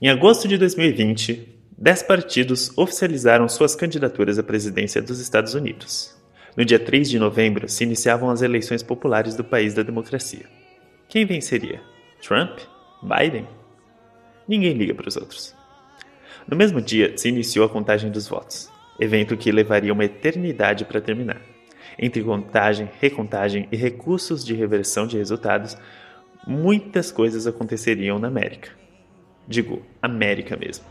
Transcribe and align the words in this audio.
Em 0.00 0.08
agosto 0.08 0.46
de 0.46 0.56
2020, 0.56 1.60
dez 1.76 2.04
partidos 2.04 2.70
oficializaram 2.78 3.48
suas 3.48 3.74
candidaturas 3.74 4.38
à 4.38 4.44
presidência 4.44 5.02
dos 5.02 5.18
Estados 5.18 5.54
Unidos. 5.54 6.16
No 6.56 6.64
dia 6.64 6.78
3 6.78 7.10
de 7.10 7.18
novembro 7.18 7.68
se 7.68 7.82
iniciavam 7.82 8.30
as 8.30 8.40
eleições 8.40 8.80
populares 8.80 9.34
do 9.34 9.42
país 9.42 9.74
da 9.74 9.82
democracia. 9.82 10.46
Quem 11.08 11.26
venceria? 11.26 11.82
Trump? 12.22 12.60
Biden? 13.02 13.48
Ninguém 14.46 14.74
liga 14.74 14.94
para 14.94 15.08
os 15.08 15.16
outros. 15.16 15.52
No 16.46 16.56
mesmo 16.56 16.80
dia 16.80 17.18
se 17.18 17.28
iniciou 17.28 17.66
a 17.66 17.68
contagem 17.68 18.08
dos 18.08 18.28
votos, 18.28 18.70
evento 19.00 19.36
que 19.36 19.50
levaria 19.50 19.92
uma 19.92 20.04
eternidade 20.04 20.84
para 20.84 21.00
terminar. 21.00 21.42
Entre 21.98 22.22
contagem, 22.22 22.88
recontagem 23.00 23.66
e 23.72 23.76
recursos 23.76 24.44
de 24.44 24.54
reversão 24.54 25.08
de 25.08 25.18
resultados, 25.18 25.76
muitas 26.46 27.10
coisas 27.10 27.48
aconteceriam 27.48 28.20
na 28.20 28.28
América. 28.28 28.77
Digo, 29.48 29.80
América 30.02 30.58
mesmo. 30.58 30.84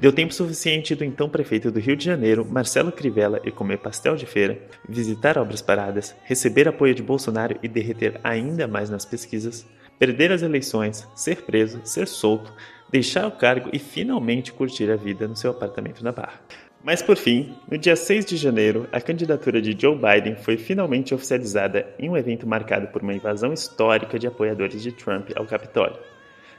Deu 0.00 0.12
tempo 0.12 0.34
suficiente 0.34 0.94
do 0.96 1.04
então 1.04 1.28
prefeito 1.28 1.70
do 1.70 1.78
Rio 1.78 1.94
de 1.94 2.04
Janeiro, 2.04 2.44
Marcelo 2.44 2.90
Crivella, 2.90 3.40
ir 3.44 3.52
comer 3.52 3.78
pastel 3.78 4.16
de 4.16 4.26
feira, 4.26 4.58
visitar 4.88 5.38
obras 5.38 5.62
paradas, 5.62 6.12
receber 6.24 6.66
apoio 6.66 6.96
de 6.96 7.02
Bolsonaro 7.02 7.56
e 7.62 7.68
derreter 7.68 8.18
ainda 8.24 8.66
mais 8.66 8.90
nas 8.90 9.04
pesquisas, 9.04 9.64
perder 10.00 10.32
as 10.32 10.42
eleições, 10.42 11.06
ser 11.14 11.42
preso, 11.42 11.80
ser 11.84 12.08
solto, 12.08 12.52
deixar 12.90 13.24
o 13.28 13.32
cargo 13.32 13.70
e 13.72 13.78
finalmente 13.78 14.52
curtir 14.52 14.90
a 14.90 14.96
vida 14.96 15.28
no 15.28 15.36
seu 15.36 15.52
apartamento 15.52 16.02
na 16.02 16.10
Barra. 16.10 16.40
Mas 16.82 17.02
por 17.02 17.16
fim, 17.16 17.54
no 17.70 17.78
dia 17.78 17.94
6 17.94 18.24
de 18.24 18.36
janeiro, 18.36 18.88
a 18.90 19.00
candidatura 19.00 19.62
de 19.62 19.76
Joe 19.80 19.96
Biden 19.96 20.34
foi 20.36 20.56
finalmente 20.56 21.14
oficializada 21.14 21.86
em 22.00 22.08
um 22.08 22.16
evento 22.16 22.48
marcado 22.48 22.88
por 22.88 23.02
uma 23.02 23.14
invasão 23.14 23.52
histórica 23.52 24.18
de 24.18 24.26
apoiadores 24.26 24.82
de 24.82 24.90
Trump 24.90 25.30
ao 25.36 25.46
Capitólio. 25.46 26.15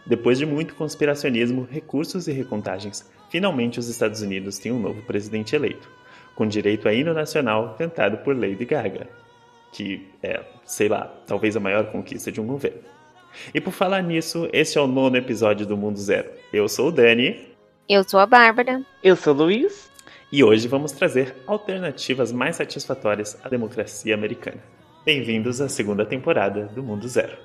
Depois 0.07 0.37
de 0.37 0.45
muito 0.45 0.73
conspiracionismo, 0.73 1.67
recursos 1.69 2.29
e 2.29 2.31
recontagens, 2.31 3.05
finalmente 3.29 3.77
os 3.77 3.89
Estados 3.89 4.21
Unidos 4.21 4.57
têm 4.57 4.71
um 4.71 4.79
novo 4.79 5.01
presidente 5.01 5.53
eleito, 5.53 5.89
com 6.33 6.47
direito 6.47 6.87
a 6.87 6.93
hino 6.93 7.13
nacional 7.13 7.75
cantado 7.77 8.17
por 8.19 8.33
Lady 8.33 8.63
Gaga, 8.63 9.09
que 9.73 10.07
é, 10.23 10.41
sei 10.63 10.87
lá, 10.87 11.13
talvez 11.27 11.57
a 11.57 11.59
maior 11.59 11.91
conquista 11.91 12.31
de 12.31 12.39
um 12.39 12.47
governo. 12.47 12.79
E 13.53 13.59
por 13.59 13.73
falar 13.73 14.01
nisso, 14.01 14.47
este 14.53 14.77
é 14.77 14.81
o 14.81 14.87
nono 14.87 15.17
episódio 15.17 15.65
do 15.65 15.75
Mundo 15.75 15.99
Zero. 15.99 16.29
Eu 16.53 16.69
sou 16.69 16.87
o 16.87 16.91
Dani. 16.91 17.45
Eu 17.89 18.01
sou 18.05 18.21
a 18.21 18.25
Bárbara. 18.25 18.81
Eu 19.03 19.17
sou 19.17 19.33
o 19.33 19.37
Luiz. 19.37 19.91
E 20.31 20.41
hoje 20.41 20.69
vamos 20.69 20.93
trazer 20.93 21.35
alternativas 21.45 22.31
mais 22.31 22.55
satisfatórias 22.55 23.37
à 23.43 23.49
democracia 23.49 24.15
americana. 24.15 24.63
Bem-vindos 25.05 25.59
à 25.59 25.67
segunda 25.67 26.05
temporada 26.05 26.65
do 26.67 26.81
Mundo 26.81 27.07
Zero. 27.09 27.37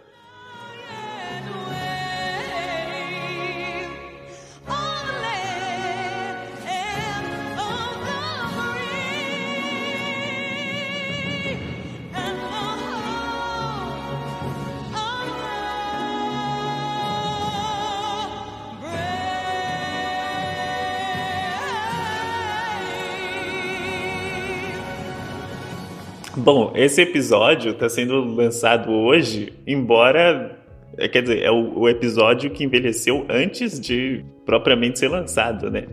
Bom, 26.43 26.73
esse 26.75 27.01
episódio 27.01 27.71
está 27.71 27.89
sendo 27.89 28.25
lançado 28.25 28.91
hoje, 28.91 29.53
embora. 29.65 30.59
É, 30.99 31.07
quer 31.07 31.23
dizer, 31.23 31.41
é 31.41 31.53
o, 31.53 31.79
o, 31.79 31.89
episódio 31.89 32.51
que 32.51 32.65
envelheceu 32.65 33.25
antes 33.31 33.79
de 33.79 34.25
propriamente 34.45 34.99
ser 34.99 35.07
lançado, 35.07 35.71
né? 35.71 35.87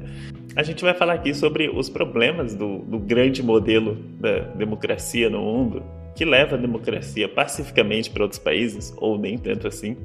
A 0.55 0.63
gente 0.63 0.83
vai 0.83 0.95
falar 0.95 1.13
aqui 1.13 1.35
sobre 1.35 1.69
os 1.69 1.87
problemas 1.87 2.55
do, 2.55 2.79
do 2.79 2.97
grande 2.97 3.43
modelo 3.43 3.95
da 4.19 4.39
democracia 4.39 5.29
no 5.29 5.39
mundo, 5.39 5.83
que 6.15 6.25
leva 6.25 6.55
a 6.55 6.57
democracia 6.57 7.29
pacificamente 7.29 8.09
para 8.09 8.23
outros 8.23 8.39
países, 8.39 8.91
ou 8.97 9.19
nem 9.19 9.37
tanto 9.37 9.67
assim, 9.67 9.95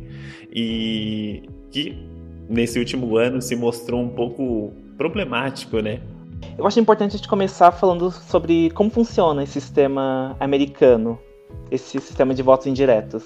e 0.52 1.42
que 1.70 1.96
nesse 2.50 2.78
último 2.78 3.16
ano 3.16 3.40
se 3.40 3.56
mostrou 3.56 4.02
um 4.02 4.10
pouco 4.10 4.74
problemático, 4.98 5.80
né? 5.80 6.00
Eu 6.56 6.66
acho 6.66 6.78
importante 6.78 7.14
a 7.14 7.16
gente 7.16 7.28
começar 7.28 7.72
falando 7.72 8.10
sobre 8.10 8.70
como 8.70 8.90
funciona 8.90 9.42
esse 9.42 9.60
sistema 9.60 10.36
americano, 10.38 11.18
esse 11.70 11.98
sistema 12.00 12.34
de 12.34 12.42
votos 12.42 12.66
indiretos. 12.66 13.22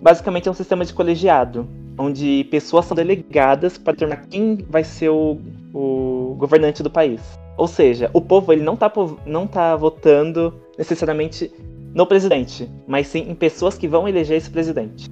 Basicamente 0.00 0.48
é 0.48 0.50
um 0.50 0.54
sistema 0.54 0.84
de 0.84 0.92
colegiado, 0.92 1.68
onde 1.98 2.44
pessoas 2.50 2.86
são 2.86 2.94
delegadas 2.94 3.78
para 3.78 3.92
determinar 3.92 4.26
quem 4.28 4.58
vai 4.68 4.84
ser 4.84 5.10
o, 5.10 5.38
o 5.72 6.34
governante 6.38 6.82
do 6.82 6.90
país. 6.90 7.20
Ou 7.56 7.68
seja, 7.68 8.10
o 8.12 8.20
povo 8.20 8.52
ele 8.52 8.62
não 8.62 8.74
está 8.74 8.90
não 9.26 9.46
tá 9.46 9.76
votando 9.76 10.54
necessariamente 10.76 11.52
no 11.94 12.06
presidente, 12.06 12.68
mas 12.86 13.06
sim 13.06 13.26
em 13.28 13.34
pessoas 13.34 13.76
que 13.76 13.86
vão 13.86 14.08
eleger 14.08 14.36
esse 14.36 14.50
presidente. 14.50 15.10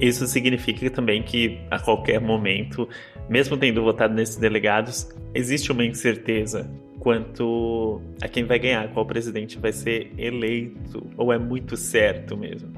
Isso 0.00 0.26
significa 0.26 0.88
também 0.90 1.22
que 1.22 1.60
a 1.70 1.78
qualquer 1.78 2.20
momento, 2.20 2.88
mesmo 3.28 3.56
tendo 3.56 3.82
votado 3.82 4.14
nesses 4.14 4.36
delegados, 4.36 5.08
existe 5.34 5.70
uma 5.70 5.84
incerteza 5.84 6.70
quanto 6.98 8.00
a 8.22 8.28
quem 8.28 8.44
vai 8.44 8.58
ganhar, 8.58 8.88
qual 8.92 9.04
presidente 9.04 9.58
vai 9.58 9.72
ser 9.72 10.12
eleito, 10.16 11.06
ou 11.16 11.32
é 11.32 11.38
muito 11.38 11.76
certo 11.76 12.36
mesmo? 12.36 12.70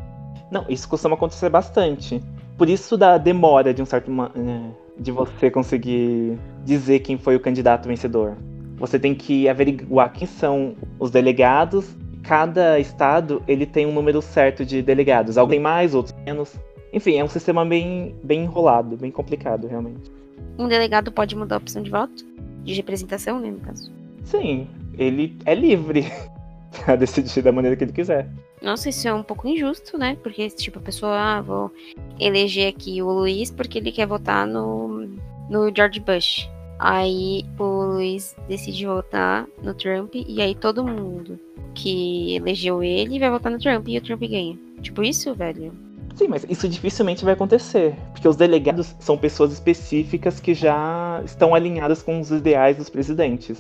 Não, 0.50 0.64
isso 0.68 0.88
costuma 0.88 1.14
acontecer 1.14 1.48
bastante. 1.48 2.20
Por 2.58 2.68
isso 2.68 2.96
da 2.96 3.18
demora 3.18 3.72
de 3.72 3.80
um 3.82 3.86
certo 3.86 4.10
né, 4.10 4.70
de 4.98 5.10
você 5.10 5.50
conseguir 5.50 6.38
dizer 6.64 7.00
quem 7.00 7.16
foi 7.16 7.36
o 7.36 7.40
candidato 7.40 7.88
vencedor. 7.88 8.36
Você 8.76 8.98
tem 8.98 9.14
que 9.14 9.48
averiguar 9.48 10.12
quem 10.12 10.26
são 10.26 10.74
os 10.98 11.10
delegados. 11.10 11.96
Cada 12.22 12.78
estado 12.78 13.42
ele 13.48 13.64
tem 13.64 13.86
um 13.86 13.92
número 13.92 14.20
certo 14.20 14.64
de 14.64 14.82
delegados. 14.82 15.38
Alguns 15.38 15.60
mais, 15.60 15.94
outros 15.94 16.14
menos. 16.24 16.54
Enfim, 16.92 17.16
é 17.16 17.24
um 17.24 17.28
sistema 17.28 17.64
bem, 17.64 18.14
bem 18.22 18.44
enrolado, 18.44 18.96
bem 18.96 19.10
complicado, 19.10 19.66
realmente. 19.66 20.10
Um 20.58 20.68
delegado 20.68 21.10
pode 21.10 21.34
mudar 21.34 21.56
a 21.56 21.58
opção 21.58 21.82
de 21.82 21.90
voto? 21.90 22.24
De 22.62 22.74
representação, 22.74 23.40
né, 23.40 23.50
no 23.50 23.60
caso? 23.60 23.90
Sim, 24.24 24.68
ele 24.98 25.36
é 25.46 25.54
livre 25.54 26.04
pra 26.84 26.96
decidir 26.96 27.42
da 27.42 27.50
maneira 27.50 27.76
que 27.76 27.84
ele 27.84 27.92
quiser. 27.92 28.28
Nossa, 28.60 28.90
isso 28.90 29.08
é 29.08 29.12
um 29.12 29.22
pouco 29.22 29.48
injusto, 29.48 29.98
né? 29.98 30.16
Porque, 30.22 30.48
tipo, 30.50 30.78
a 30.78 30.82
pessoa, 30.82 31.18
ah, 31.18 31.40
vou 31.40 31.72
eleger 32.20 32.68
aqui 32.68 33.02
o 33.02 33.10
Luiz 33.10 33.50
porque 33.50 33.78
ele 33.78 33.90
quer 33.90 34.06
votar 34.06 34.46
no, 34.46 35.08
no 35.50 35.74
George 35.74 35.98
Bush. 35.98 36.48
Aí 36.78 37.44
o 37.58 37.94
Luiz 37.94 38.36
decide 38.48 38.86
votar 38.86 39.46
no 39.62 39.74
Trump 39.74 40.14
e 40.14 40.40
aí 40.42 40.54
todo 40.54 40.84
mundo 40.84 41.38
que 41.74 42.36
elegeu 42.36 42.82
ele 42.82 43.18
vai 43.18 43.30
votar 43.30 43.52
no 43.52 43.58
Trump 43.58 43.88
e 43.88 43.98
o 43.98 44.00
Trump 44.00 44.20
ganha. 44.20 44.58
Tipo 44.80 45.02
isso, 45.02 45.34
velho? 45.34 45.72
Sim, 46.14 46.28
mas 46.28 46.46
isso 46.48 46.68
dificilmente 46.68 47.24
vai 47.24 47.34
acontecer, 47.34 47.94
porque 48.12 48.28
os 48.28 48.36
delegados 48.36 48.94
são 49.00 49.16
pessoas 49.16 49.52
específicas 49.52 50.40
que 50.40 50.54
já 50.54 51.22
estão 51.24 51.54
alinhadas 51.54 52.02
com 52.02 52.20
os 52.20 52.30
ideais 52.30 52.76
dos 52.76 52.90
presidentes 52.90 53.58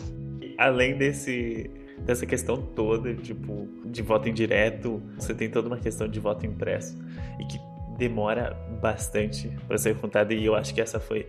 além 0.62 0.96
desse 0.96 1.70
dessa 1.98 2.26
questão 2.26 2.56
toda, 2.56 3.14
tipo, 3.14 3.68
de 3.84 4.02
voto 4.02 4.28
indireto, 4.28 5.00
você 5.16 5.32
tem 5.32 5.48
toda 5.48 5.68
uma 5.68 5.76
questão 5.76 6.08
de 6.08 6.18
voto 6.18 6.44
impresso 6.44 6.98
e 7.38 7.44
que 7.44 7.60
demora 7.96 8.56
bastante 8.80 9.48
para 9.68 9.78
ser 9.78 9.94
contada 9.96 10.34
e 10.34 10.44
eu 10.44 10.56
acho 10.56 10.74
que 10.74 10.80
essa 10.80 10.98
foi 10.98 11.28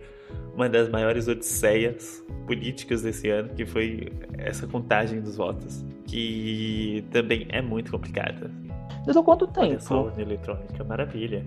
uma 0.52 0.68
das 0.68 0.88
maiores 0.88 1.28
odisseias 1.28 2.24
políticas 2.44 3.02
desse 3.02 3.28
ano, 3.28 3.50
que 3.50 3.64
foi 3.64 4.12
essa 4.36 4.66
contagem 4.66 5.20
dos 5.20 5.36
votos, 5.36 5.84
que 6.06 7.04
também 7.12 7.46
é 7.50 7.62
muito 7.62 7.92
complicada. 7.92 8.50
Mas 9.06 9.16
quanto 9.16 9.46
tempo? 9.46 9.94
Urna 9.94 10.22
eletrônica, 10.22 10.82
maravilha. 10.84 11.44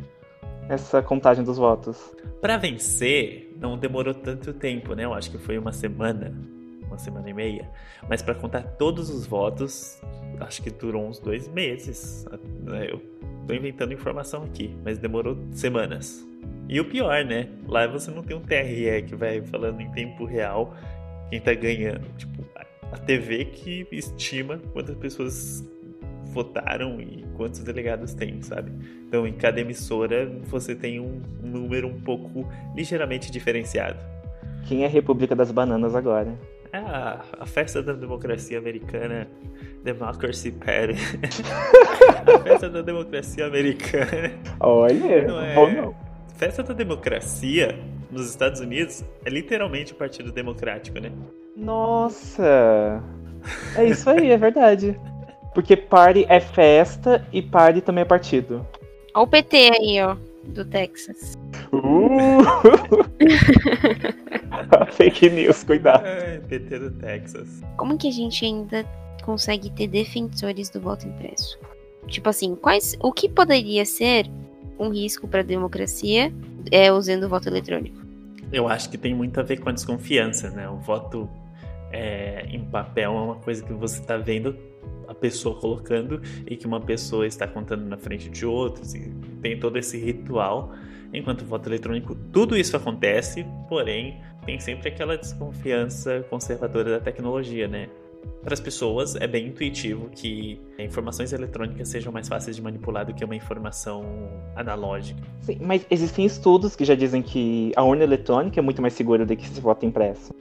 Essa 0.70 1.02
contagem 1.02 1.44
dos 1.44 1.58
votos. 1.58 2.14
Para 2.42 2.58
vencer, 2.58 3.54
não 3.60 3.78
demorou 3.78 4.14
tanto 4.14 4.54
tempo, 4.54 4.94
né? 4.94 5.06
Eu 5.06 5.14
acho 5.14 5.32
que 5.32 5.38
foi 5.38 5.58
uma 5.58 5.72
semana 5.72 6.34
uma 6.88 6.98
semana 6.98 7.30
e 7.30 7.34
meia. 7.34 7.70
Mas 8.10 8.22
para 8.22 8.34
contar 8.34 8.64
todos 8.64 9.10
os 9.10 9.28
votos, 9.28 10.02
acho 10.40 10.62
que 10.64 10.70
durou 10.70 11.06
uns 11.06 11.20
dois 11.20 11.48
meses. 11.48 12.26
Eu 12.90 13.02
tô 13.46 13.54
inventando 13.54 13.94
informação 13.94 14.44
aqui, 14.44 14.76
mas 14.84 14.98
demorou 14.98 15.38
semanas. 15.52 16.26
E 16.68 16.80
o 16.80 16.86
pior, 16.86 17.24
né? 17.24 17.50
Lá 17.68 17.88
você 17.88 18.10
não 18.12 18.24
tem 18.24 18.36
um 18.36 18.42
TRE 18.42 19.04
que 19.08 19.16
vai 19.16 19.42
falando 19.42 19.80
em 19.80 19.92
tempo 19.92 20.26
real 20.26 20.74
quem 21.30 21.40
tá 21.40 21.54
ganhando. 21.54 22.08
Tipo, 22.18 22.46
a 22.92 22.98
TV 22.98 23.46
que 23.46 23.88
estima 23.92 24.58
quantas 24.74 24.96
pessoas 24.96 25.64
votaram 26.34 27.00
e 27.00 27.26
quantos 27.36 27.60
delegados 27.60 28.14
tem, 28.14 28.42
sabe? 28.42 28.72
Então, 29.08 29.28
em 29.28 29.34
cada 29.34 29.60
emissora 29.60 30.30
você 30.46 30.76
tem 30.76 31.00
um 31.00 31.22
número 31.42 31.88
um 31.88 32.00
pouco 32.02 32.48
ligeiramente 32.76 33.32
diferenciado. 33.32 34.00
Quem 34.68 34.84
é 34.84 34.86
a 34.86 34.90
República 34.90 35.36
das 35.36 35.52
Bananas 35.52 35.96
agora? 35.96 36.38
É 36.74 36.78
a, 36.78 37.22
a 37.40 37.46
festa 37.46 37.82
da 37.82 37.94
democracia 37.94 38.58
americana, 38.58 39.28
Democracy 39.84 40.52
Party. 40.52 40.98
a 42.28 42.40
festa 42.40 42.70
da 42.70 42.82
democracia 42.82 43.46
americana. 43.46 44.34
Olha, 44.60 45.28
não 45.28 45.42
é... 45.42 45.56
bom 45.56 45.72
não. 45.72 45.96
Festa 46.36 46.62
da 46.62 46.74
democracia 46.74 47.80
nos 48.12 48.30
Estados 48.30 48.60
Unidos 48.60 49.04
é 49.26 49.30
literalmente 49.30 49.94
o 49.94 49.96
Partido 49.96 50.32
Democrático, 50.32 51.00
né? 51.00 51.12
Nossa! 51.56 53.02
É 53.76 53.86
isso 53.86 54.10
aí, 54.10 54.32
é 54.32 54.38
verdade. 54.38 55.00
Porque 55.58 55.76
party 55.76 56.24
é 56.30 56.40
festa 56.40 57.28
e 57.34 57.42
party 57.42 57.82
também 57.82 58.04
é 58.04 58.06
partido. 58.06 58.64
Olha 59.16 59.24
o 59.24 59.28
PT 59.28 59.58
aí, 59.58 60.00
ó, 60.04 60.16
do 60.50 60.64
Texas. 60.64 61.34
Uh! 61.74 62.44
Fake 64.94 65.28
news, 65.32 65.64
cuidado. 65.64 66.06
É, 66.06 66.38
PT 66.42 66.78
do 66.78 66.92
Texas. 66.92 67.64
Como 67.76 67.98
que 67.98 68.08
a 68.08 68.12
gente 68.12 68.46
ainda 68.46 68.86
consegue 69.24 69.72
ter 69.72 69.88
defensores 69.88 70.70
do 70.70 70.80
voto 70.80 71.08
impresso? 71.08 71.58
Tipo 72.06 72.30
assim, 72.30 72.54
quais, 72.54 72.96
o 73.00 73.12
que 73.12 73.28
poderia 73.28 73.84
ser 73.84 74.30
um 74.78 74.92
risco 74.92 75.28
para 75.28 75.40
a 75.40 75.44
democracia 75.44 76.32
é, 76.72 76.92
usando 76.92 77.24
o 77.24 77.30
voto 77.30 77.50
eletrônico? 77.50 77.98
Eu 78.54 78.68
acho 78.68 78.92
que 78.92 78.98
tem 79.00 79.16
muito 79.16 79.40
a 79.40 79.44
ver 79.44 79.60
com 79.60 79.70
a 79.70 79.72
desconfiança, 79.72 80.52
né? 80.52 80.70
O 80.70 80.78
voto 80.78 81.28
é, 81.92 82.46
em 82.48 82.64
papel 82.64 83.12
é 83.12 83.20
uma 83.20 83.38
coisa 83.38 83.64
que 83.64 83.74
você 83.74 84.00
está 84.00 84.18
vendo 84.18 84.67
a 85.08 85.14
pessoa 85.14 85.60
colocando 85.60 86.22
e 86.46 86.56
que 86.56 86.66
uma 86.66 86.80
pessoa 86.80 87.26
está 87.26 87.48
contando 87.48 87.86
na 87.86 87.98
frente 87.98 88.30
de 88.30 88.46
outros 88.46 88.94
e 88.94 89.10
tem 89.42 89.60
todo 89.60 89.78
esse 89.78 89.98
ritual. 89.98 90.74
Enquanto 91.14 91.42
o 91.42 91.46
voto 91.46 91.70
eletrônico, 91.70 92.16
tudo 92.34 92.58
isso 92.58 92.76
acontece, 92.76 93.46
porém 93.70 94.22
tem 94.46 94.60
sempre 94.60 94.90
aquela 94.90 95.18
desconfiança 95.18 96.26
conservadora 96.30 96.92
da 96.92 97.00
tecnologia, 97.00 97.68
né? 97.68 97.90
Para 98.44 98.54
as 98.54 98.60
pessoas 98.60 99.16
é 99.16 99.28
bem 99.28 99.48
intuitivo 99.48 100.10
que 100.10 100.60
informações 100.80 101.34
eletrônicas 101.34 101.90
sejam 101.90 102.12
mais 102.12 102.28
fáceis 102.28 102.56
de 102.56 102.62
manipular 102.62 103.06
do 103.06 103.14
que 103.14 103.24
uma 103.24 103.36
informação 103.36 104.06
analógica. 104.56 105.22
Sim, 105.42 105.60
mas 105.62 105.86
existem 105.90 106.26
estudos 106.26 106.76
que 106.76 106.86
já 106.86 106.96
dizem 106.96 107.22
que 107.22 107.72
a 107.76 107.84
urna 107.84 108.04
eletrônica 108.04 108.60
é 108.60 108.64
muito 108.64 108.82
mais 108.82 108.94
segura 108.94 109.26
do 109.26 109.36
que 109.36 109.46
esse 109.46 109.60
voto 109.60 109.86
impresso. 109.86 110.34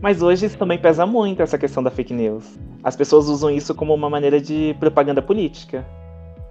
Mas 0.00 0.22
hoje 0.22 0.46
isso 0.46 0.56
também 0.56 0.78
pesa 0.78 1.04
muito 1.04 1.42
essa 1.42 1.58
questão 1.58 1.82
da 1.82 1.90
fake 1.90 2.14
news. 2.14 2.58
As 2.82 2.96
pessoas 2.96 3.28
usam 3.28 3.50
isso 3.50 3.74
como 3.74 3.94
uma 3.94 4.08
maneira 4.08 4.40
de 4.40 4.74
propaganda 4.80 5.20
política. 5.20 5.86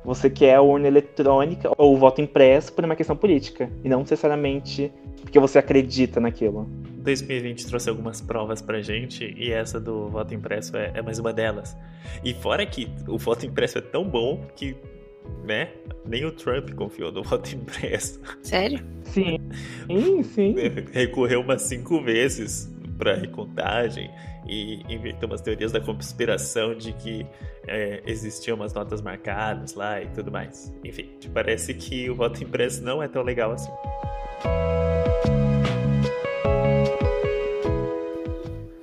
Você 0.05 0.29
quer 0.29 0.55
a 0.55 0.61
urna 0.61 0.87
eletrônica 0.87 1.69
ou 1.77 1.93
o 1.93 1.97
voto 1.97 2.21
impresso 2.21 2.71
por 2.71 2.85
uma 2.85 2.95
questão 2.95 3.15
política, 3.15 3.69
e 3.83 3.89
não 3.89 3.99
necessariamente 3.99 4.91
porque 5.21 5.39
você 5.39 5.59
acredita 5.59 6.19
naquilo. 6.19 6.69
2020 6.99 7.67
trouxe 7.67 7.89
algumas 7.89 8.21
provas 8.21 8.61
pra 8.61 8.81
gente, 8.81 9.33
e 9.37 9.51
essa 9.51 9.79
do 9.79 10.09
voto 10.09 10.33
impresso 10.33 10.77
é, 10.77 10.91
é 10.93 11.01
mais 11.01 11.19
uma 11.19 11.33
delas. 11.33 11.75
E 12.23 12.33
fora 12.33 12.65
que 12.65 12.89
o 13.07 13.17
voto 13.17 13.45
impresso 13.45 13.79
é 13.79 13.81
tão 13.81 14.05
bom 14.05 14.47
que, 14.55 14.75
né, 15.43 15.69
nem 16.05 16.23
o 16.25 16.31
Trump 16.31 16.71
confiou 16.71 17.11
no 17.11 17.21
voto 17.21 17.53
impresso. 17.53 18.21
Sério? 18.41 18.79
Sim, 19.03 19.37
sim, 19.87 20.23
sim. 20.23 20.55
Recorreu 20.93 21.41
umas 21.41 21.63
cinco 21.63 22.01
vezes 22.01 22.71
para 22.99 23.15
recontagem 23.15 24.11
e 24.45 24.83
inventou 24.89 25.29
umas 25.29 25.41
teorias 25.41 25.71
da 25.71 25.79
conspiração 25.79 26.75
de 26.75 26.91
que 26.93 27.25
é, 27.65 28.03
existiam 28.05 28.55
umas 28.57 28.73
notas 28.73 29.01
marcadas 29.01 29.73
lá 29.73 30.01
e 30.01 30.07
tudo 30.09 30.29
mais. 30.29 30.71
Enfim, 30.83 31.09
parece 31.33 31.73
que 31.73 32.09
o 32.09 32.15
voto 32.15 32.43
impresso 32.43 32.83
não 32.83 33.01
é 33.01 33.07
tão 33.07 33.23
legal 33.23 33.53
assim. 33.53 33.71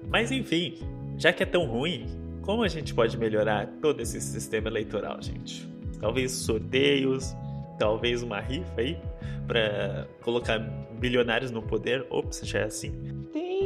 Mas 0.09 0.33
enfim, 0.33 0.79
já 1.19 1.31
que 1.31 1.43
é 1.43 1.47
tão 1.47 1.67
ruim, 1.67 2.07
como 2.41 2.63
a 2.63 2.69
gente 2.69 2.95
pode 2.95 3.19
melhorar 3.19 3.67
todo 3.83 4.01
esse 4.01 4.19
sistema 4.19 4.69
eleitoral, 4.69 5.21
gente? 5.21 5.69
Talvez 6.01 6.33
sorteios, 6.33 7.37
talvez 7.79 8.23
uma 8.23 8.41
rifa 8.41 8.81
aí 8.81 8.99
para 9.47 10.07
colocar 10.23 10.59
bilionários 10.99 11.51
no 11.51 11.61
poder. 11.61 12.07
Ops, 12.09 12.41
já 12.45 12.61
é 12.61 12.65
assim. 12.65 13.16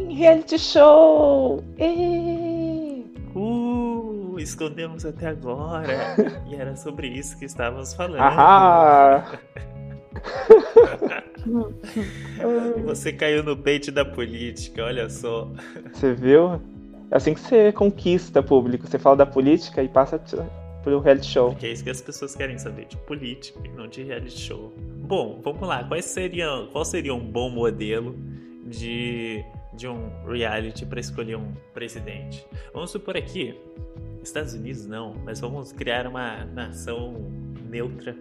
Reality 0.09 0.59
show! 0.59 1.65
Uh, 3.35 4.39
escondemos 4.39 5.05
até 5.05 5.29
agora. 5.29 6.17
e 6.49 6.55
era 6.55 6.77
sobre 6.77 7.09
isso 7.09 7.39
que 7.39 7.45
estávamos 7.45 7.93
falando. 7.95 8.21
Ahá! 8.21 9.39
Você 12.85 13.13
caiu 13.13 13.43
no 13.43 13.57
bait 13.57 13.91
da 13.91 14.05
política, 14.05 14.85
olha 14.85 15.09
só. 15.09 15.51
Você 15.93 16.13
viu? 16.13 16.61
É 17.11 17.17
assim 17.17 17.35
que 17.35 17.41
você 17.41 17.73
conquista 17.73 18.43
público. 18.43 18.87
Você 18.87 18.99
fala 18.99 19.17
da 19.17 19.27
política 19.27 19.83
e 19.83 19.89
passa 19.89 20.23
pro 20.83 21.01
reality 21.01 21.27
show. 21.27 21.55
Que 21.57 21.67
é 21.67 21.73
isso 21.73 21.83
que 21.83 21.91
as 21.91 22.01
pessoas 22.01 22.37
querem 22.37 22.59
saber, 22.59 22.87
de 22.87 22.97
política 22.99 23.59
e 23.65 23.69
não 23.71 23.89
de 23.89 24.03
reality 24.03 24.39
show. 24.39 24.73
Bom, 24.77 25.41
vamos 25.43 25.67
lá. 25.67 25.83
Quais 25.85 26.05
seriam, 26.05 26.69
qual 26.69 26.85
seria 26.85 27.15
um 27.15 27.21
bom 27.21 27.51
modelo 27.51 28.15
de, 28.67 29.45
de 29.81 29.89
um 29.89 30.11
reality 30.27 30.85
para 30.85 31.01
escolher 31.01 31.37
um 31.37 31.55
presidente? 31.73 32.47
Vamos 32.75 32.91
supor 32.91 33.17
aqui, 33.17 33.59
Estados 34.23 34.53
Unidos 34.53 34.87
não, 34.87 35.15
mas 35.25 35.41
vamos 35.41 35.73
criar 35.73 36.07
uma 36.07 36.45
nação 36.45 37.15
neutra 37.65 38.15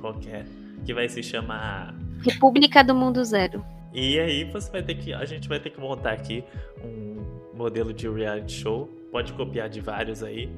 qualquer 0.00 0.46
que 0.86 0.94
vai 0.94 1.08
se 1.08 1.20
chamar 1.20 1.92
República 2.24 2.84
do 2.84 2.94
Mundo 2.94 3.24
Zero. 3.24 3.64
E 3.92 4.18
aí 4.20 4.44
você 4.44 4.70
vai 4.70 4.82
ter 4.82 4.94
que. 4.94 5.12
A 5.12 5.24
gente 5.24 5.48
vai 5.48 5.58
ter 5.58 5.70
que 5.70 5.80
montar 5.80 6.12
aqui 6.12 6.44
um 6.84 7.56
modelo 7.56 7.92
de 7.92 8.08
reality 8.08 8.52
show. 8.52 8.86
Pode 9.10 9.32
copiar 9.32 9.68
de 9.68 9.80
vários 9.80 10.22
aí. 10.22 10.48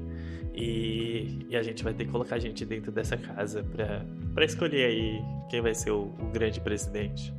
E, 0.54 1.46
e 1.48 1.56
a 1.56 1.62
gente 1.62 1.82
vai 1.82 1.94
ter 1.94 2.04
que 2.04 2.12
colocar 2.12 2.36
a 2.36 2.38
gente 2.38 2.66
dentro 2.66 2.92
dessa 2.92 3.16
casa 3.16 3.64
pra, 3.64 4.04
pra 4.34 4.44
escolher 4.44 4.84
aí 4.84 5.22
quem 5.50 5.62
vai 5.62 5.74
ser 5.74 5.90
o, 5.90 6.02
o 6.02 6.30
grande 6.30 6.60
presidente. 6.60 7.34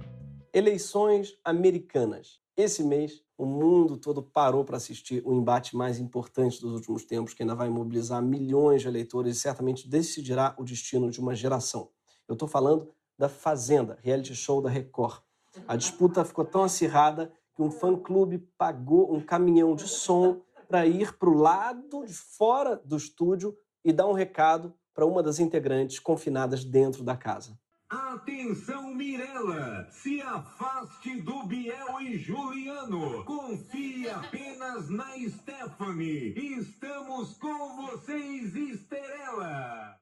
Eleições 0.51 1.37
americanas. 1.45 2.43
Esse 2.57 2.85
mês, 2.85 3.21
o 3.37 3.45
mundo 3.45 3.97
todo 3.97 4.23
parou 4.23 4.63
para 4.63 4.77
assistir 4.77 5.21
o 5.25 5.33
embate 5.33 5.75
mais 5.75 5.99
importante 5.99 6.61
dos 6.61 6.71
últimos 6.71 7.03
tempos, 7.03 7.33
que 7.33 7.43
ainda 7.43 7.53
vai 7.53 7.67
mobilizar 7.67 8.21
milhões 8.21 8.81
de 8.81 8.87
eleitores 8.87 9.35
e 9.35 9.39
certamente 9.41 9.89
decidirá 9.89 10.55
o 10.57 10.63
destino 10.63 11.11
de 11.11 11.19
uma 11.19 11.35
geração. 11.35 11.89
Eu 12.25 12.31
estou 12.31 12.47
falando 12.47 12.89
da 13.17 13.27
Fazenda, 13.27 13.99
reality 14.01 14.33
show 14.33 14.61
da 14.61 14.69
Record. 14.69 15.21
A 15.67 15.75
disputa 15.75 16.23
ficou 16.23 16.45
tão 16.45 16.63
acirrada 16.63 17.29
que 17.53 17.61
um 17.61 17.69
fã-clube 17.69 18.37
pagou 18.57 19.13
um 19.13 19.19
caminhão 19.19 19.75
de 19.75 19.89
som 19.89 20.41
para 20.65 20.87
ir 20.87 21.17
para 21.17 21.29
o 21.29 21.37
lado 21.37 22.05
de 22.05 22.13
fora 22.13 22.81
do 22.85 22.95
estúdio 22.95 23.53
e 23.83 23.91
dar 23.91 24.07
um 24.07 24.13
recado 24.13 24.73
para 24.93 25.05
uma 25.05 25.21
das 25.21 25.39
integrantes 25.39 25.99
confinadas 25.99 26.63
dentro 26.63 27.03
da 27.03 27.17
casa. 27.17 27.59
Atenção, 27.87 28.95
Mirella! 28.95 29.85
Se 29.91 30.19
afaste 30.19 31.21
do 31.21 31.43
Biel 31.43 32.01
e 32.01 32.17
Juliano. 32.17 33.23
Confie 33.25 34.09
apenas 34.09 34.89
na 34.89 35.05
Stephanie. 35.29 36.33
Estamos 36.35 37.37
com 37.37 37.85
vocês, 37.85 38.55
Esterela. 38.55 39.97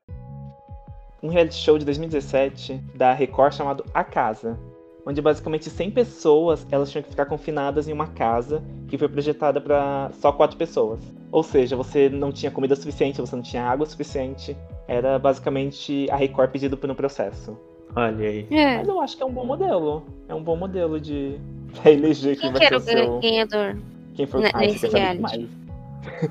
Um 1.21 1.27
reality 1.27 1.55
show 1.55 1.77
de 1.77 1.83
2017 1.83 2.77
da 2.95 3.11
Record 3.11 3.53
chamado 3.53 3.85
A 3.93 4.01
Casa. 4.01 4.57
Onde 5.05 5.21
basicamente 5.21 5.69
100 5.69 5.91
pessoas 5.91 6.65
elas 6.71 6.89
tinham 6.89 7.03
que 7.03 7.09
ficar 7.09 7.25
confinadas 7.25 7.89
em 7.89 7.91
uma 7.91 8.07
casa 8.07 8.63
que 8.87 8.97
foi 8.97 9.09
projetada 9.09 9.59
para 9.59 10.09
só 10.21 10.31
quatro 10.31 10.55
pessoas. 10.55 11.01
Ou 11.29 11.43
seja, 11.43 11.75
você 11.75 12.07
não 12.07 12.31
tinha 12.31 12.49
comida 12.49 12.77
suficiente, 12.77 13.19
você 13.19 13.35
não 13.35 13.43
tinha 13.43 13.65
água 13.65 13.85
suficiente. 13.85 14.55
Era 14.87 15.19
basicamente 15.19 16.07
a 16.09 16.15
Record 16.15 16.49
pedido 16.49 16.77
por 16.77 16.89
um 16.89 16.95
processo. 16.95 17.72
Olha 17.95 18.27
aí. 18.27 18.47
É. 18.49 18.77
Mas 18.77 18.87
eu 18.87 18.99
acho 19.01 19.17
que 19.17 19.23
é 19.23 19.25
um 19.25 19.31
bom 19.33 19.45
modelo. 19.45 20.03
É 20.27 20.33
um 20.33 20.43
bom 20.43 20.55
modelo 20.55 20.99
de 20.99 21.39
pra 21.81 21.89
eleger 21.91 22.37
quem 22.37 22.51
Quem 22.51 22.53
que 22.53 22.59
vai 22.59 22.67
era 22.67 22.79
ser 22.79 22.97
o 22.97 23.01
o 23.01 23.05
seu... 23.05 23.19
ganhador? 23.19 23.77
Quem 24.15 24.25
foi 24.27 24.41
ne- 24.41 24.51
Ah, 24.53 24.59
nesse 24.59 24.87
reality? 24.87 25.49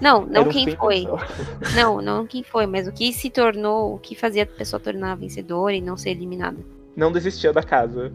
Não, 0.00 0.24
não 0.26 0.48
quem 0.48 0.64
100 0.64 0.76
foi. 0.76 1.04
Não, 1.74 2.02
não 2.02 2.26
quem 2.26 2.42
foi, 2.42 2.66
mas 2.66 2.86
o 2.86 2.92
que 2.92 3.12
se 3.12 3.30
tornou, 3.30 3.94
o 3.94 3.98
que 3.98 4.14
fazia 4.14 4.42
a 4.42 4.46
pessoa 4.46 4.78
tornar 4.78 5.16
vencedora 5.16 5.74
e 5.74 5.80
não 5.80 5.96
ser 5.96 6.10
eliminada. 6.10 6.58
Não 6.94 7.10
desistiu 7.10 7.52
da 7.52 7.62
casa. 7.62 8.12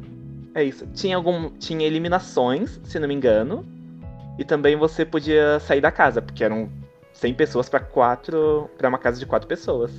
É 0.53 0.63
isso. 0.63 0.85
Tinha 0.93 1.15
algum. 1.15 1.49
Tinha 1.57 1.85
eliminações, 1.87 2.79
se 2.83 2.99
não 2.99 3.07
me 3.07 3.13
engano. 3.15 3.65
E 4.37 4.45
também 4.45 4.75
você 4.75 5.03
podia 5.03 5.59
sair 5.59 5.81
da 5.81 5.91
casa, 5.91 6.21
porque 6.21 6.43
eram 6.43 6.69
100 7.13 7.33
pessoas 7.33 7.67
pra 7.69 7.79
quatro. 7.79 8.69
para 8.77 8.87
uma 8.87 8.99
casa 8.99 9.19
de 9.19 9.25
quatro 9.25 9.47
pessoas. 9.47 9.91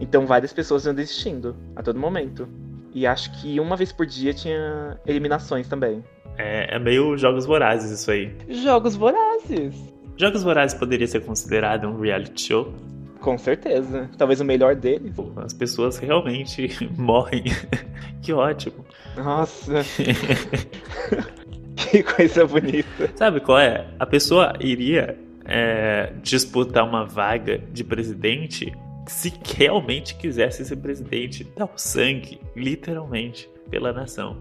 Então 0.00 0.26
várias 0.26 0.52
pessoas 0.52 0.86
iam 0.86 0.94
desistindo 0.94 1.54
a 1.76 1.82
todo 1.82 1.98
momento. 1.98 2.48
E 2.94 3.06
acho 3.06 3.30
que 3.40 3.58
uma 3.58 3.76
vez 3.76 3.92
por 3.92 4.06
dia 4.06 4.34
tinha 4.34 4.98
eliminações 5.06 5.66
também. 5.68 6.04
É, 6.36 6.76
é 6.76 6.78
meio 6.78 7.16
Jogos 7.16 7.46
Vorazes 7.46 7.90
isso 7.90 8.10
aí. 8.10 8.34
Jogos 8.48 8.96
vorazes! 8.96 9.74
Jogos 10.16 10.42
Vorazes 10.42 10.78
poderia 10.78 11.06
ser 11.06 11.24
considerado 11.24 11.88
um 11.88 12.00
reality 12.00 12.48
show. 12.48 12.72
Com 13.20 13.38
certeza. 13.38 14.10
Talvez 14.18 14.40
o 14.40 14.44
melhor 14.44 14.74
deles. 14.74 15.14
As 15.36 15.52
pessoas 15.52 15.98
realmente 15.98 16.68
morrem. 16.98 17.44
que 18.20 18.32
ótimo. 18.32 18.84
Nossa, 19.16 19.82
que 21.76 22.02
coisa 22.02 22.46
bonita. 22.46 23.10
Sabe 23.14 23.40
qual 23.40 23.58
é? 23.58 23.86
A 23.98 24.06
pessoa 24.06 24.52
iria 24.60 25.18
é, 25.44 26.12
disputar 26.22 26.84
uma 26.84 27.04
vaga 27.04 27.58
de 27.58 27.84
presidente 27.84 28.72
se 29.06 29.32
realmente 29.56 30.14
quisesse 30.16 30.64
ser 30.64 30.76
presidente, 30.76 31.44
dar 31.56 31.66
o 31.66 31.70
sangue, 31.76 32.40
literalmente, 32.56 33.48
pela 33.70 33.92
nação. 33.92 34.36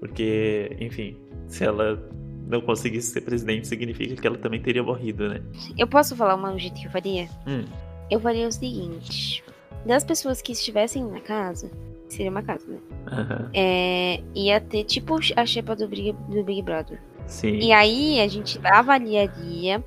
Porque, 0.00 0.76
enfim, 0.80 1.16
Se 1.48 1.64
ela 1.64 1.98
não 2.46 2.60
conseguisse 2.60 3.10
ser 3.10 3.22
presidente, 3.22 3.66
significa 3.66 4.14
que 4.14 4.26
ela 4.26 4.38
também 4.38 4.60
teria 4.60 4.82
morrido, 4.82 5.28
né? 5.28 5.42
Eu 5.76 5.86
posso 5.86 6.14
falar 6.14 6.36
um 6.36 6.58
jeito 6.58 6.80
que 6.80 6.86
eu 6.86 6.90
faria? 6.90 7.28
Hum. 7.46 7.64
Eu 8.10 8.20
faria 8.20 8.46
o 8.48 8.52
seguinte: 8.52 9.42
das 9.84 10.04
pessoas 10.04 10.40
que 10.42 10.52
estivessem 10.52 11.04
na 11.04 11.20
casa, 11.20 11.70
seria 12.08 12.30
uma 12.30 12.42
casa, 12.42 12.66
né? 12.66 12.78
Aham. 13.10 13.50
É, 13.54 14.20
ia 14.34 14.60
ter 14.60 14.84
tipo 14.84 15.18
a 15.36 15.46
xepa 15.46 15.74
do 15.74 15.88
Big, 15.88 16.12
do 16.28 16.42
Big 16.44 16.62
Brother. 16.62 17.00
Sim. 17.26 17.58
E 17.58 17.72
aí 17.72 18.20
a 18.20 18.28
gente 18.28 18.58
avaliaria. 18.64 19.84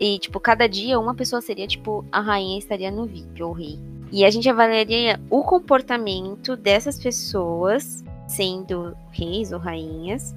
E, 0.00 0.18
tipo, 0.18 0.38
cada 0.38 0.68
dia 0.68 0.98
uma 0.98 1.14
pessoa 1.14 1.42
seria, 1.42 1.66
tipo, 1.66 2.04
a 2.12 2.20
rainha 2.20 2.58
estaria 2.58 2.90
no 2.90 3.06
VIP, 3.06 3.42
ou 3.42 3.52
rei. 3.52 3.78
E 4.12 4.24
a 4.24 4.30
gente 4.30 4.48
avaliaria 4.48 5.20
o 5.28 5.42
comportamento 5.42 6.56
dessas 6.56 6.98
pessoas, 6.98 8.04
sendo 8.28 8.96
reis 9.10 9.52
ou 9.52 9.58
rainhas, 9.58 10.34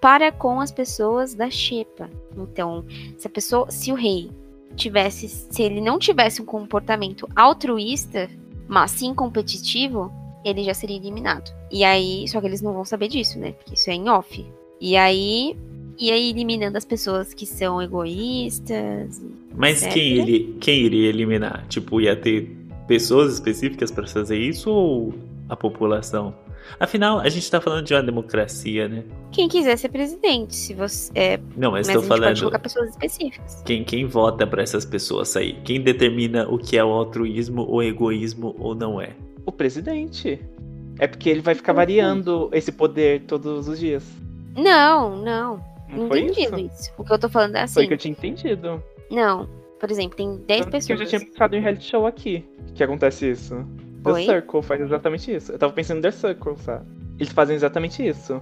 para 0.00 0.32
com 0.32 0.60
as 0.60 0.70
pessoas 0.72 1.34
da 1.34 1.50
xepa. 1.50 2.08
Então, 2.36 2.84
se 3.18 3.26
a 3.26 3.30
pessoa, 3.30 3.70
se 3.70 3.92
o 3.92 3.94
rei 3.94 4.30
tivesse, 4.76 5.28
se 5.28 5.62
ele 5.62 5.80
não 5.80 5.98
tivesse 5.98 6.40
um 6.40 6.46
comportamento 6.46 7.28
altruísta, 7.34 8.30
mas 8.68 8.92
sim 8.92 9.12
competitivo, 9.12 10.12
ele 10.44 10.64
já 10.64 10.72
seria 10.72 10.96
eliminado. 10.96 11.52
E 11.70 11.84
aí, 11.84 12.26
só 12.28 12.40
que 12.40 12.46
eles 12.46 12.62
não 12.62 12.72
vão 12.72 12.84
saber 12.84 13.08
disso, 13.08 13.38
né? 13.38 13.52
Porque 13.52 13.74
isso 13.74 13.90
é 13.90 13.94
em 13.94 14.08
off. 14.08 14.46
E 14.80 14.96
aí, 14.96 15.56
ia 15.98 16.16
eliminando 16.16 16.76
as 16.78 16.84
pessoas 16.84 17.32
que 17.34 17.46
são 17.46 17.80
egoístas. 17.82 19.22
Mas 19.54 19.78
Certo. 19.78 19.94
quem, 19.94 20.16
iria, 20.16 20.46
quem 20.60 20.78
iria 20.82 21.08
eliminar? 21.08 21.64
Tipo, 21.68 22.00
ia 22.00 22.16
ter 22.16 22.56
pessoas 22.86 23.32
específicas 23.34 23.90
pra 23.90 24.06
fazer 24.06 24.38
isso 24.38 24.70
ou 24.70 25.14
a 25.48 25.56
população? 25.56 26.34
Afinal, 26.78 27.18
a 27.18 27.28
gente 27.28 27.50
tá 27.50 27.60
falando 27.60 27.84
de 27.84 27.94
uma 27.94 28.02
democracia, 28.02 28.88
né? 28.88 29.02
Quem 29.32 29.48
quiser 29.48 29.76
ser 29.76 29.88
presidente, 29.88 30.54
se 30.54 30.72
você. 30.72 31.10
É, 31.14 31.40
Não, 31.56 31.72
mas 31.72 31.86
mas 31.86 31.88
a 31.88 31.90
estou 31.90 32.02
gente 32.02 32.08
pode 32.08 32.20
falando 32.20 32.38
colocar 32.38 32.58
pessoas 32.60 32.90
específicas. 32.90 33.62
quem, 33.64 33.82
quem 33.82 34.06
vota 34.06 34.46
pra 34.46 34.62
essas 34.62 34.84
pessoas 34.84 35.28
sair? 35.28 35.56
Quem 35.64 35.80
determina 35.80 36.46
o 36.48 36.58
que 36.58 36.76
é 36.76 36.84
o 36.84 36.88
altruísmo 36.90 37.62
ou 37.62 37.82
egoísmo 37.82 38.54
ou 38.58 38.74
não 38.74 39.00
é? 39.00 39.10
O 39.44 39.50
presidente. 39.50 40.38
É 40.98 41.06
porque 41.06 41.28
ele 41.30 41.40
vai 41.40 41.54
ficar 41.54 41.72
variando 41.72 42.48
esse 42.52 42.70
poder 42.70 43.22
todos 43.22 43.66
os 43.66 43.78
dias. 43.80 44.04
Não, 44.56 45.16
não. 45.16 45.60
Não 45.90 45.98
Não 46.04 46.08
foi 46.08 46.20
entendi 46.20 46.42
isso? 46.42 46.58
isso. 46.58 46.92
O 46.98 47.04
que 47.04 47.12
eu 47.12 47.18
tô 47.18 47.28
falando 47.28 47.56
é 47.56 47.66
Foi 47.66 47.82
assim. 47.82 47.88
que 47.88 47.94
eu 47.94 47.98
tinha 47.98 48.12
entendido. 48.12 48.82
Não. 49.10 49.48
Por 49.78 49.90
exemplo, 49.90 50.16
tem 50.16 50.36
10 50.36 50.46
Tanto 50.66 50.70
que 50.70 50.76
Eu 50.92 50.96
pessoas. 50.96 50.98
já 51.00 51.06
tinha 51.06 51.20
pensado 51.30 51.56
em 51.56 51.60
reality 51.60 51.84
show 51.84 52.06
aqui. 52.06 52.44
Que 52.74 52.84
acontece 52.84 53.30
isso. 53.30 53.66
The 54.04 54.12
Oi? 54.12 54.24
Circle 54.24 54.62
faz 54.62 54.80
exatamente 54.80 55.34
isso. 55.34 55.52
Eu 55.52 55.58
tava 55.58 55.72
pensando 55.72 55.98
em 55.98 56.02
The 56.02 56.10
Circle, 56.10 56.56
sabe? 56.58 56.84
Eles 57.18 57.32
fazem 57.32 57.56
exatamente 57.56 58.06
isso. 58.06 58.40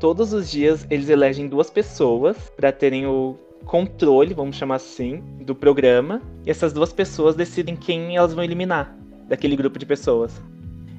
Todos 0.00 0.32
os 0.32 0.50
dias 0.50 0.86
eles 0.90 1.08
elegem 1.08 1.46
duas 1.48 1.70
pessoas 1.70 2.36
pra 2.56 2.72
terem 2.72 3.06
o 3.06 3.36
controle, 3.64 4.34
vamos 4.34 4.56
chamar 4.56 4.76
assim, 4.76 5.22
do 5.44 5.54
programa. 5.54 6.20
E 6.44 6.50
essas 6.50 6.72
duas 6.72 6.92
pessoas 6.92 7.34
decidem 7.36 7.76
quem 7.76 8.16
elas 8.16 8.34
vão 8.34 8.42
eliminar 8.42 8.96
daquele 9.28 9.54
grupo 9.56 9.78
de 9.78 9.86
pessoas. 9.86 10.40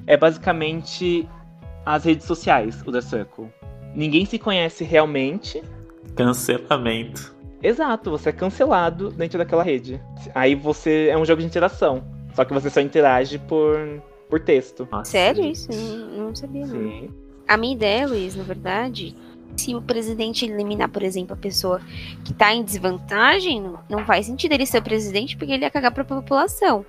É 0.06 0.16
basicamente 0.16 1.28
as 1.84 2.04
redes 2.04 2.26
sociais, 2.26 2.82
o 2.86 2.92
The 2.92 3.00
Circle. 3.02 3.46
Ninguém 3.94 4.24
se 4.24 4.38
conhece 4.38 4.84
realmente. 4.84 5.62
Cancelamento. 6.16 7.34
Exato, 7.62 8.10
você 8.10 8.28
é 8.28 8.32
cancelado 8.32 9.10
dentro 9.10 9.38
daquela 9.38 9.62
rede. 9.62 10.00
Aí 10.34 10.54
você 10.54 11.08
é 11.10 11.16
um 11.16 11.24
jogo 11.24 11.40
de 11.40 11.46
interação. 11.46 12.04
Só 12.34 12.44
que 12.44 12.52
você 12.52 12.68
só 12.68 12.80
interage 12.80 13.38
por, 13.38 14.02
por 14.28 14.40
texto. 14.40 14.86
Nossa, 14.90 15.10
Sério 15.10 15.42
gente. 15.42 15.54
isso? 15.54 15.72
Não, 15.72 16.26
não 16.26 16.34
sabia, 16.34 16.66
não. 16.66 16.74
Sim. 16.74 17.10
A 17.46 17.56
minha 17.56 17.74
ideia, 17.74 18.06
Luiz, 18.06 18.34
na 18.34 18.42
verdade, 18.42 19.16
se 19.56 19.74
o 19.74 19.80
presidente 19.80 20.44
eliminar, 20.44 20.88
por 20.88 21.02
exemplo, 21.02 21.34
a 21.34 21.36
pessoa 21.36 21.80
que 22.24 22.34
tá 22.34 22.52
em 22.52 22.64
desvantagem, 22.64 23.60
não, 23.60 23.78
não 23.88 24.04
faz 24.04 24.26
sentido 24.26 24.52
ele 24.52 24.66
ser 24.66 24.78
o 24.78 24.82
presidente 24.82 25.36
porque 25.36 25.52
ele 25.52 25.64
ia 25.64 25.70
cagar 25.70 25.92
pra 25.92 26.04
população. 26.04 26.84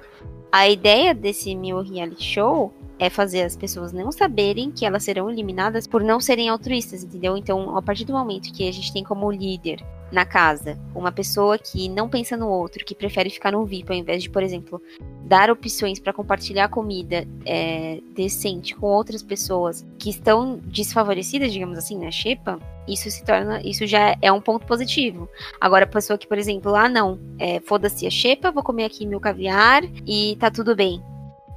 A 0.51 0.67
ideia 0.69 1.13
desse 1.13 1.55
meu 1.55 1.81
reality 1.81 2.23
show 2.23 2.73
é 2.99 3.09
fazer 3.09 3.43
as 3.43 3.55
pessoas 3.55 3.91
não 3.91 4.11
saberem 4.11 4.71
que 4.71 4.85
elas 4.85 5.03
serão 5.03 5.29
eliminadas 5.29 5.87
por 5.87 6.03
não 6.03 6.19
serem 6.19 6.49
altruístas, 6.49 7.03
entendeu? 7.03 7.35
Então, 7.35 7.77
a 7.77 7.81
partir 7.81 8.05
do 8.05 8.13
momento 8.13 8.53
que 8.53 8.67
a 8.67 8.71
gente 8.71 8.91
tem 8.93 9.03
como 9.03 9.31
líder 9.31 9.83
na 10.11 10.25
casa 10.25 10.79
uma 10.93 11.11
pessoa 11.11 11.57
que 11.57 11.89
não 11.89 12.07
pensa 12.07 12.37
no 12.37 12.47
outro, 12.47 12.85
que 12.85 12.95
prefere 12.95 13.29
ficar 13.29 13.51
no 13.51 13.65
VIP 13.65 13.91
ao 13.91 13.97
invés 13.97 14.23
de, 14.23 14.29
por 14.29 14.43
exemplo, 14.43 14.81
dar 15.25 15.49
opções 15.49 15.99
para 15.99 16.13
compartilhar 16.13 16.69
comida 16.69 17.27
é, 17.45 17.99
decente 18.15 18.75
com 18.75 18.87
outras 18.87 19.23
pessoas 19.23 19.85
que 19.97 20.09
estão 20.09 20.59
desfavorecidas, 20.63 21.51
digamos 21.51 21.77
assim, 21.77 21.97
na 21.97 22.11
xepa, 22.11 22.59
isso 22.87 23.09
se 23.09 23.23
torna, 23.23 23.61
isso 23.63 23.87
já 23.87 24.15
é 24.21 24.31
um 24.31 24.39
ponto 24.39 24.65
positivo. 24.65 25.27
Agora, 25.59 25.85
a 25.85 25.87
pessoa 25.87 26.17
que, 26.17 26.27
por 26.27 26.37
exemplo, 26.37 26.75
ah, 26.75 26.87
não, 26.87 27.19
é, 27.39 27.59
foda-se 27.59 28.05
a 28.05 28.11
xepa, 28.11 28.51
vou 28.51 28.63
comer 28.63 28.85
aqui 28.85 29.05
meu 29.05 29.19
caviar 29.19 29.83
e 30.05 30.37
tá 30.39 30.51
tudo 30.51 30.75
bem. 30.75 31.01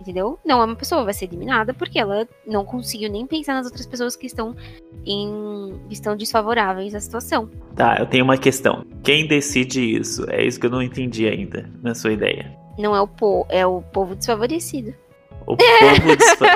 Entendeu? 0.09 0.39
Não 0.43 0.63
é 0.63 0.65
uma 0.65 0.75
pessoa, 0.75 1.05
vai 1.05 1.13
ser 1.13 1.27
eliminada 1.27 1.75
porque 1.75 1.99
ela 1.99 2.27
não 2.47 2.65
conseguiu 2.65 3.13
nem 3.13 3.27
pensar 3.27 3.53
nas 3.53 3.67
outras 3.67 3.85
pessoas 3.85 4.17
que 4.17 4.27
estão 4.27 4.57
em 5.05 5.79
estão 5.91 6.17
desfavoráveis 6.17 6.95
à 6.95 7.01
situação. 7.01 7.51
Tá, 7.77 7.99
eu 7.99 8.07
tenho 8.07 8.25
uma 8.25 8.39
questão. 8.39 8.87
Quem 9.05 9.29
decide 9.29 9.99
isso? 9.99 10.25
É 10.31 10.43
isso 10.43 10.59
que 10.59 10.65
eu 10.65 10.71
não 10.71 10.81
entendi 10.81 11.29
ainda 11.29 11.71
na 11.83 11.95
sua 11.95 12.15
ideia. 12.15 12.57
Não 12.79 12.97
é 12.97 13.03
o 13.03 13.07
po, 13.07 13.45
é 13.51 13.67
o 13.67 13.83
povo 13.83 14.17
desfavorecido. 14.17 14.95
O 15.47 15.55
povo 15.59 16.17
desfavorecido. 16.17 16.47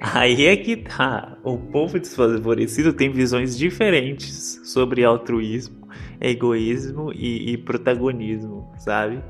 Aí 0.00 0.46
é 0.46 0.56
que 0.56 0.78
tá. 0.78 1.36
O 1.44 1.58
povo 1.58 2.00
desfavorecido 2.00 2.94
tem 2.94 3.12
visões 3.12 3.58
diferentes 3.58 4.58
sobre 4.64 5.04
altruísmo, 5.04 5.86
egoísmo 6.18 7.12
e, 7.12 7.52
e 7.52 7.58
protagonismo, 7.58 8.72
sabe? 8.78 9.22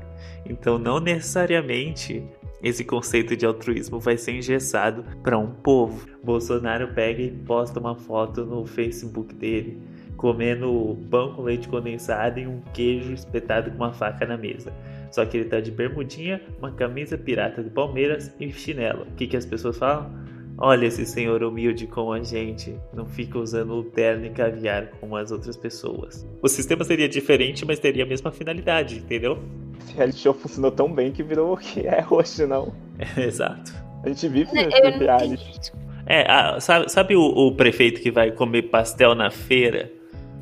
Então 0.45 0.79
não 0.79 1.01
necessariamente 1.01 2.23
esse 2.63 2.85
conceito 2.85 3.35
de 3.35 3.45
altruísmo 3.45 3.99
vai 3.99 4.17
ser 4.17 4.37
engessado 4.37 5.03
para 5.21 5.37
um 5.37 5.51
povo. 5.51 6.07
Bolsonaro 6.23 6.87
pega 6.93 7.21
e 7.21 7.29
posta 7.29 7.79
uma 7.79 7.95
foto 7.95 8.45
no 8.45 8.65
Facebook 8.65 9.35
dele 9.35 9.81
comendo 10.23 10.97
pão 11.09 11.33
com 11.33 11.41
leite 11.41 11.67
condensado 11.67 12.39
e 12.39 12.47
um 12.47 12.61
queijo 12.73 13.11
espetado 13.11 13.69
com 13.71 13.75
uma 13.75 13.91
faca 13.91 14.25
na 14.25 14.37
mesa. 14.37 14.71
Só 15.11 15.25
que 15.25 15.35
ele 15.35 15.49
tá 15.49 15.59
de 15.59 15.69
bermudinha, 15.69 16.41
uma 16.59 16.71
camisa 16.71 17.17
pirata 17.17 17.61
do 17.61 17.69
Palmeiras 17.69 18.33
e 18.39 18.49
chinelo. 18.49 19.03
O 19.03 19.15
que, 19.15 19.27
que 19.27 19.35
as 19.35 19.45
pessoas 19.45 19.77
falam? 19.77 20.09
Olha 20.57 20.85
esse 20.85 21.05
senhor 21.05 21.43
humilde 21.43 21.87
com 21.87 22.13
a 22.13 22.21
gente, 22.21 22.73
não 22.93 23.05
fica 23.05 23.37
usando 23.37 23.73
o 23.73 23.83
terno 23.83 24.25
e 24.25 24.29
caviar 24.29 24.91
como 24.99 25.17
as 25.17 25.29
outras 25.29 25.57
pessoas. 25.57 26.25
O 26.41 26.47
sistema 26.47 26.85
seria 26.85 27.09
diferente, 27.09 27.65
mas 27.65 27.79
teria 27.79 28.03
a 28.03 28.07
mesma 28.07 28.31
finalidade, 28.31 28.99
entendeu? 28.99 29.39
Esse 29.83 29.93
reality 29.95 30.19
show 30.19 30.33
funcionou 30.33 30.71
tão 30.71 30.91
bem 30.93 31.11
que 31.11 31.23
virou 31.23 31.53
o 31.53 31.57
que 31.57 31.81
é 31.81 32.05
hoje, 32.09 32.45
não. 32.45 32.73
exato. 33.17 33.73
A 34.03 34.09
gente 34.09 34.27
vive 34.27 34.51
nesse 34.53 34.81
reality. 34.97 35.71
É, 36.05 36.25
ah, 36.29 36.59
sabe, 36.59 36.91
sabe 36.91 37.15
o, 37.15 37.21
o 37.21 37.55
prefeito 37.55 38.01
que 38.01 38.11
vai 38.11 38.31
comer 38.31 38.63
pastel 38.63 39.15
na 39.15 39.31
feira? 39.31 39.91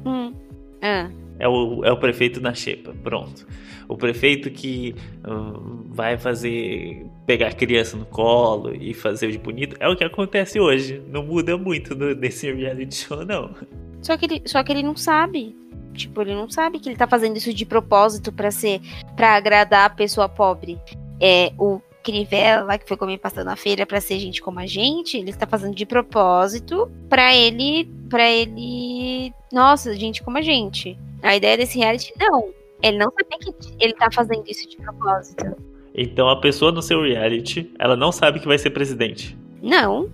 Hum. 0.05 0.33
Ah, 0.81 1.10
É 1.38 1.48
o, 1.48 1.83
é 1.86 1.91
o 1.91 1.98
prefeito 1.98 2.41
na 2.41 2.53
xepa, 2.53 2.93
pronto. 3.03 3.45
O 3.88 3.98
prefeito 3.98 4.50
que 4.50 4.95
hum, 5.27 5.86
vai 5.89 6.17
fazer. 6.17 7.05
pegar 7.25 7.48
a 7.48 7.53
criança 7.53 7.98
no 7.98 8.05
colo 8.05 8.74
e 8.74 8.93
fazer 8.93 9.31
de 9.31 9.38
bonito 9.38 9.75
é 9.79 9.88
o 9.88 9.95
que 9.95 10.03
acontece 10.03 10.60
hoje. 10.60 11.01
Não 11.10 11.24
muda 11.24 11.57
muito 11.57 11.93
no, 11.93 12.15
nesse 12.15 12.51
reality 12.51 12.95
show, 12.95 13.25
não. 13.25 13.53
Só 14.01 14.17
que, 14.17 14.25
ele, 14.25 14.41
só 14.45 14.63
que 14.63 14.71
ele 14.71 14.81
não 14.81 14.95
sabe. 14.95 15.55
Tipo, 15.93 16.21
ele 16.21 16.33
não 16.33 16.50
sabe 16.50 16.79
que 16.79 16.89
ele 16.89 16.95
tá 16.95 17.07
fazendo 17.07 17.38
isso 17.38 17.53
de 17.53 17.65
propósito 17.65 18.31
pra 18.31 18.51
ser. 18.51 18.81
para 19.15 19.36
agradar 19.36 19.86
a 19.86 19.89
pessoa 19.89 20.27
pobre. 20.29 20.79
É, 21.19 21.51
o 21.57 21.81
Crivella 22.03 22.63
lá 22.63 22.77
que 22.77 22.88
foi 22.88 22.98
comer 22.98 23.19
pastel 23.19 23.45
na 23.45 23.55
feira 23.55 23.86
pra 23.86 24.01
ser 24.01 24.19
gente 24.19 24.41
como 24.41 24.60
a 24.60 24.65
gente, 24.65 25.17
ele 25.17 25.29
está 25.29 25.45
fazendo 25.45 25.75
de 25.75 25.86
propósito 25.86 26.91
pra 27.10 27.36
ele. 27.36 27.89
para 28.10 28.29
ele. 28.29 29.33
Nossa, 29.51 29.93
gente 29.95 30.24
como 30.24 30.38
a 30.38 30.41
gente. 30.41 30.98
A 31.21 31.36
ideia 31.36 31.57
desse 31.57 31.77
reality, 31.77 32.13
não. 32.17 32.50
Ele 32.81 32.98
não 32.98 33.12
sabia 33.12 33.53
que 33.53 33.75
ele 33.79 33.93
tá 33.93 34.10
fazendo 34.12 34.43
isso 34.48 34.67
de 34.67 34.77
propósito. 34.77 35.55
Então 35.93 36.29
a 36.29 36.39
pessoa 36.39 36.71
no 36.71 36.81
seu 36.81 37.03
reality, 37.03 37.71
ela 37.77 37.95
não 37.95 38.12
sabe 38.12 38.39
que 38.39 38.48
vai 38.48 38.57
ser 38.57 38.71
presidente. 38.71 39.38
Não. 39.62 40.10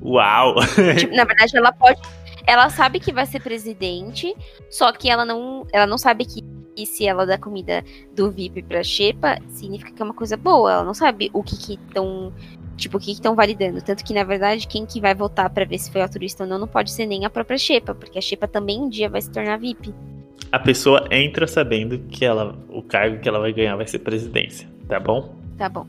Uau! 0.00 0.54
Tipo, 0.98 1.14
na 1.14 1.24
verdade, 1.24 1.56
ela 1.56 1.72
pode. 1.72 2.00
Ela 2.46 2.68
sabe 2.70 3.00
que 3.00 3.12
vai 3.12 3.26
ser 3.26 3.40
presidente, 3.40 4.34
só 4.70 4.92
que 4.92 5.08
ela 5.08 5.24
não, 5.24 5.66
ela 5.72 5.86
não 5.86 5.98
sabe 5.98 6.24
que, 6.24 6.42
que 6.74 6.86
se 6.86 7.06
ela 7.06 7.24
dá 7.24 7.38
comida 7.38 7.84
do 8.14 8.30
VIP 8.30 8.62
pra 8.62 8.82
Xepa, 8.82 9.38
significa 9.48 9.92
que 9.92 10.02
é 10.02 10.04
uma 10.04 10.14
coisa 10.14 10.36
boa. 10.36 10.72
Ela 10.72 10.84
não 10.84 10.94
sabe 10.94 11.30
o 11.32 11.42
que 11.42 11.56
que 11.56 11.74
estão. 11.74 12.32
Tipo, 12.76 12.96
o 12.96 13.00
que 13.00 13.12
estão 13.12 13.36
validando. 13.36 13.82
Tanto 13.82 14.02
que, 14.02 14.14
na 14.14 14.24
verdade, 14.24 14.66
quem 14.66 14.86
que 14.86 15.00
vai 15.00 15.14
votar 15.14 15.48
pra 15.50 15.64
ver 15.64 15.78
se 15.78 15.92
foi 15.92 16.00
altruísta 16.00 16.42
ou 16.42 16.48
não, 16.48 16.58
não 16.58 16.66
pode 16.66 16.90
ser 16.90 17.06
nem 17.06 17.24
a 17.24 17.30
própria 17.30 17.58
Xepa, 17.58 17.94
porque 17.94 18.18
a 18.18 18.22
Xepa 18.22 18.48
também 18.48 18.80
um 18.80 18.88
dia 18.88 19.08
vai 19.08 19.20
se 19.20 19.30
tornar 19.30 19.58
VIP. 19.58 19.94
A 20.50 20.58
pessoa 20.58 21.06
entra 21.10 21.46
sabendo 21.46 21.98
que 22.10 22.24
ela, 22.24 22.58
o 22.68 22.82
cargo 22.82 23.20
que 23.20 23.28
ela 23.28 23.38
vai 23.38 23.52
ganhar 23.52 23.76
vai 23.76 23.86
ser 23.86 24.00
presidência, 24.00 24.68
tá 24.88 24.98
bom? 24.98 25.34
Tá 25.56 25.68
bom. 25.68 25.86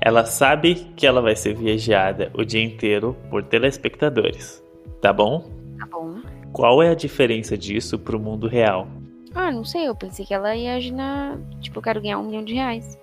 Ela 0.00 0.24
sabe 0.24 0.86
que 0.96 1.06
ela 1.06 1.20
vai 1.20 1.36
ser 1.36 1.54
vigiada 1.54 2.30
o 2.34 2.44
dia 2.44 2.62
inteiro 2.62 3.16
por 3.30 3.42
telespectadores, 3.42 4.62
tá 5.00 5.12
bom? 5.12 5.55
Tá 5.78 5.86
bom. 5.86 6.20
qual 6.52 6.82
é 6.82 6.88
a 6.90 6.94
diferença 6.94 7.56
disso 7.56 7.98
pro 7.98 8.18
mundo 8.18 8.48
real? 8.48 8.88
Ah, 9.34 9.50
não 9.50 9.64
sei, 9.64 9.86
eu 9.86 9.94
pensei 9.94 10.24
que 10.24 10.32
ela 10.32 10.56
ia 10.56 10.74
agir 10.74 10.92
na. 10.92 11.38
Tipo, 11.60 11.78
eu 11.78 11.82
quero 11.82 12.00
ganhar 12.00 12.18
um 12.18 12.24
milhão 12.24 12.44
de 12.44 12.54
reais. 12.54 12.98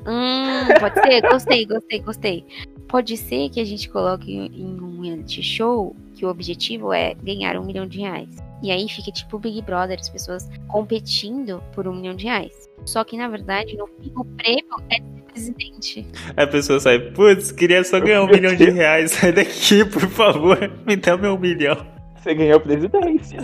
Hum, 0.00 0.66
pode 0.80 1.00
ser? 1.00 1.20
Gostei, 1.30 1.64
gostei, 1.64 2.00
gostei. 2.00 2.46
Pode 2.88 3.16
ser 3.16 3.48
que 3.48 3.60
a 3.60 3.64
gente 3.64 3.88
coloque 3.88 4.32
em 4.32 4.80
um 4.80 5.00
reality 5.00 5.42
show 5.42 5.94
que 6.14 6.26
o 6.26 6.28
objetivo 6.28 6.92
é 6.92 7.14
ganhar 7.14 7.56
um 7.56 7.64
milhão 7.64 7.86
de 7.86 8.00
reais. 8.00 8.28
E 8.62 8.70
aí 8.70 8.88
fica 8.88 9.10
tipo 9.10 9.38
Big 9.38 9.62
Brother, 9.62 9.98
as 9.98 10.08
pessoas 10.08 10.48
competindo 10.68 11.62
por 11.72 11.86
um 11.88 11.94
milhão 11.94 12.14
de 12.14 12.24
reais. 12.24 12.68
Só 12.84 13.04
que, 13.04 13.16
na 13.16 13.28
verdade, 13.28 13.76
no 13.76 13.86
fim, 13.86 14.12
o 14.16 14.24
prêmio 14.24 14.64
é 14.90 14.96
ser 14.96 15.22
presidente. 15.32 16.06
A 16.36 16.46
pessoa 16.46 16.80
sai, 16.80 16.98
putz, 16.98 17.52
queria 17.52 17.82
só 17.84 18.00
ganhar 18.00 18.22
um 18.22 18.26
milhão 18.30 18.54
de 18.54 18.70
reais. 18.70 19.12
Sai 19.12 19.32
daqui, 19.32 19.84
por 19.84 20.08
favor, 20.08 20.58
me 20.86 20.96
dá 20.96 21.16
meu 21.16 21.38
milhão. 21.38 21.86
Você 22.16 22.34
ganhou 22.34 22.56
a 22.56 22.60
presidência. 22.60 23.40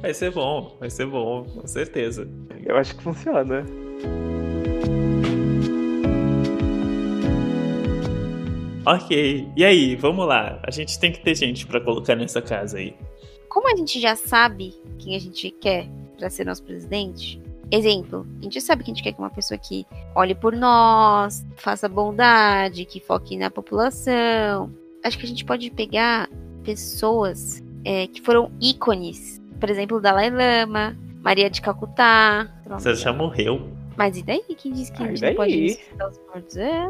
Vai 0.00 0.14
ser 0.14 0.30
bom, 0.30 0.76
vai 0.78 0.90
ser 0.90 1.06
bom, 1.06 1.44
com 1.44 1.66
certeza. 1.66 2.28
Eu 2.64 2.76
acho 2.76 2.96
que 2.96 3.02
funciona. 3.02 3.64
Ok, 8.86 9.48
e 9.54 9.64
aí, 9.64 9.96
vamos 9.96 10.26
lá. 10.26 10.60
A 10.66 10.70
gente 10.70 10.98
tem 10.98 11.12
que 11.12 11.22
ter 11.22 11.34
gente 11.34 11.66
pra 11.66 11.80
colocar 11.80 12.14
nessa 12.14 12.40
casa 12.40 12.78
aí. 12.78 12.94
Como 13.48 13.70
a 13.70 13.76
gente 13.76 14.00
já 14.00 14.14
sabe 14.16 14.74
quem 14.98 15.14
a 15.14 15.18
gente 15.18 15.50
quer 15.50 15.86
pra 16.16 16.30
ser 16.30 16.46
nosso 16.46 16.62
presidente, 16.62 17.40
exemplo, 17.70 18.26
a 18.40 18.42
gente 18.44 18.60
sabe 18.60 18.82
que 18.84 18.90
a 18.90 18.94
gente 18.94 19.02
quer 19.02 19.12
que 19.12 19.18
uma 19.18 19.30
pessoa 19.30 19.58
que 19.58 19.86
olhe 20.14 20.34
por 20.34 20.54
nós, 20.54 21.44
faça 21.56 21.88
bondade, 21.88 22.84
que 22.84 23.00
foque 23.00 23.36
na 23.36 23.50
população. 23.50 24.70
Acho 25.04 25.18
que 25.18 25.26
a 25.26 25.28
gente 25.28 25.44
pode 25.44 25.70
pegar 25.70 26.28
pessoas 26.64 27.62
é, 27.84 28.06
que 28.06 28.20
foram 28.20 28.50
ícones. 28.60 29.40
Por 29.60 29.70
exemplo, 29.70 30.00
Dalai 30.00 30.30
Lama, 30.30 30.96
Maria 31.22 31.50
de 31.50 31.60
Calcutá. 31.60 32.48
Você 32.68 32.94
já 32.94 33.12
morreu. 33.12 33.68
Mas 33.96 34.16
e 34.16 34.22
daí? 34.22 34.42
Quem 34.56 34.72
disse 34.72 34.92
que 34.92 35.02
Ah, 35.02 35.06
a 35.06 35.12
e 35.12 35.16
gente 35.16 35.28
não 35.30 35.34
pode 35.34 35.60
ressuscitar 35.60 36.08
os 36.08 36.20
mortos? 36.32 36.56
É, 36.56 36.88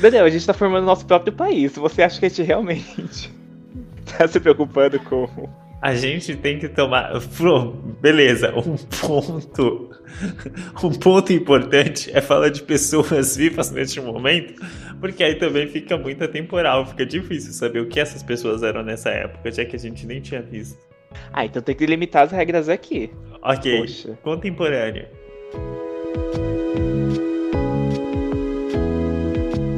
Daniel, 0.00 0.24
a 0.24 0.30
gente 0.30 0.46
tá 0.46 0.54
formando 0.54 0.84
nosso 0.84 1.04
próprio 1.06 1.32
país. 1.32 1.74
Você 1.76 2.02
acha 2.02 2.18
que 2.20 2.26
a 2.26 2.28
gente 2.28 2.42
realmente 2.42 3.32
tá 4.16 4.28
se 4.28 4.38
preocupando 4.38 5.00
com. 5.00 5.28
A 5.80 5.94
gente 5.94 6.36
tem 6.36 6.58
que 6.58 6.68
tomar. 6.68 7.20
Beleza. 8.00 8.52
Um 8.56 8.76
ponto. 8.76 9.90
Um 10.82 10.90
ponto 10.90 11.32
importante 11.32 12.10
é 12.14 12.20
falar 12.20 12.48
de 12.48 12.62
pessoas 12.62 13.36
vivas 13.36 13.70
neste 13.70 14.00
momento, 14.00 14.54
porque 15.00 15.22
aí 15.22 15.34
também 15.34 15.66
fica 15.68 15.96
muito 15.98 16.24
atemporal, 16.24 16.86
fica 16.86 17.04
difícil 17.04 17.52
saber 17.52 17.80
o 17.80 17.86
que 17.88 18.00
essas 18.00 18.22
pessoas 18.22 18.62
eram 18.62 18.82
nessa 18.82 19.10
época, 19.10 19.50
já 19.50 19.64
que 19.64 19.76
a 19.76 19.78
gente 19.78 20.06
nem 20.06 20.20
tinha 20.20 20.40
visto. 20.40 20.78
Ah, 21.32 21.44
então 21.44 21.60
tem 21.60 21.74
que 21.74 21.86
limitar 21.86 22.24
as 22.24 22.32
regras 22.32 22.68
aqui. 22.68 23.10
Ok, 23.42 23.80
Poxa. 23.80 24.18
contemporâneo. 24.22 25.06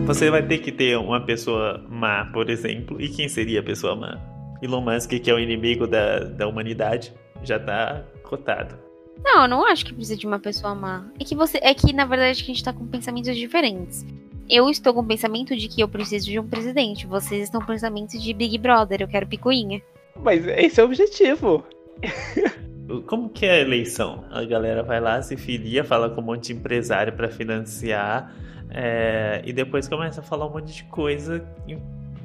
Você 0.07 0.29
vai 0.29 0.43
ter 0.43 0.59
que 0.59 0.73
ter 0.73 0.99
uma 0.99 1.21
pessoa 1.25 1.85
má, 1.89 2.25
por 2.33 2.51
exemplo. 2.51 3.01
E 3.01 3.09
quem 3.09 3.29
seria 3.29 3.61
a 3.61 3.63
pessoa 3.63 3.95
má? 3.95 4.19
Elon 4.61 4.81
Musk, 4.81 5.11
que 5.11 5.31
é 5.31 5.35
o 5.35 5.39
inimigo 5.39 5.87
da, 5.87 6.19
da 6.19 6.49
humanidade, 6.49 7.13
já 7.43 7.59
tá 7.59 8.05
cotado. 8.23 8.77
Não, 9.23 9.43
eu 9.43 9.49
não 9.49 9.67
acho 9.67 9.85
que 9.85 9.93
precisa 9.93 10.17
de 10.17 10.27
uma 10.27 10.39
pessoa 10.39 10.75
má. 10.75 11.07
É 11.19 11.25
que 11.25 11.35
você. 11.35 11.59
É 11.63 11.75
que, 11.75 11.93
na 11.93 12.05
verdade, 12.05 12.43
que 12.43 12.51
a 12.51 12.55
gente 12.55 12.65
tá 12.65 12.73
com 12.73 12.87
pensamentos 12.87 13.37
diferentes. 13.37 14.05
Eu 14.49 14.69
estou 14.69 14.93
com 14.93 15.01
o 15.01 15.07
pensamento 15.07 15.55
de 15.55 15.69
que 15.69 15.81
eu 15.81 15.89
preciso 15.89 16.27
de 16.27 16.39
um 16.39 16.49
presidente. 16.49 17.07
Vocês 17.07 17.45
estão 17.45 17.61
com 17.61 17.65
o 17.65 17.69
pensamento 17.69 18.19
de 18.19 18.33
Big 18.33 18.59
Brother, 18.59 19.03
eu 19.03 19.09
quero 19.09 19.27
picuinha. 19.27 19.81
Mas 20.17 20.45
esse 20.47 20.81
é 20.81 20.83
o 20.83 20.87
objetivo. 20.87 21.65
Como 23.07 23.29
que 23.29 23.47
é 23.47 23.53
a 23.53 23.61
eleição? 23.61 24.25
A 24.31 24.45
galera 24.45 24.83
vai 24.83 25.01
lá, 25.01 25.23
se 25.23 25.37
filia, 25.37 25.85
fala 25.85 26.11
com 26.11 26.21
um 26.21 26.25
monte 26.25 26.49
de 26.49 26.55
empresário 26.55 27.13
para 27.13 27.29
financiar, 27.29 28.35
é, 28.71 29.41
e 29.45 29.53
depois 29.53 29.89
começa 29.89 30.21
a 30.21 30.25
falar 30.25 30.47
um 30.47 30.51
monte 30.51 30.75
de 30.75 30.85
coisa 30.85 31.47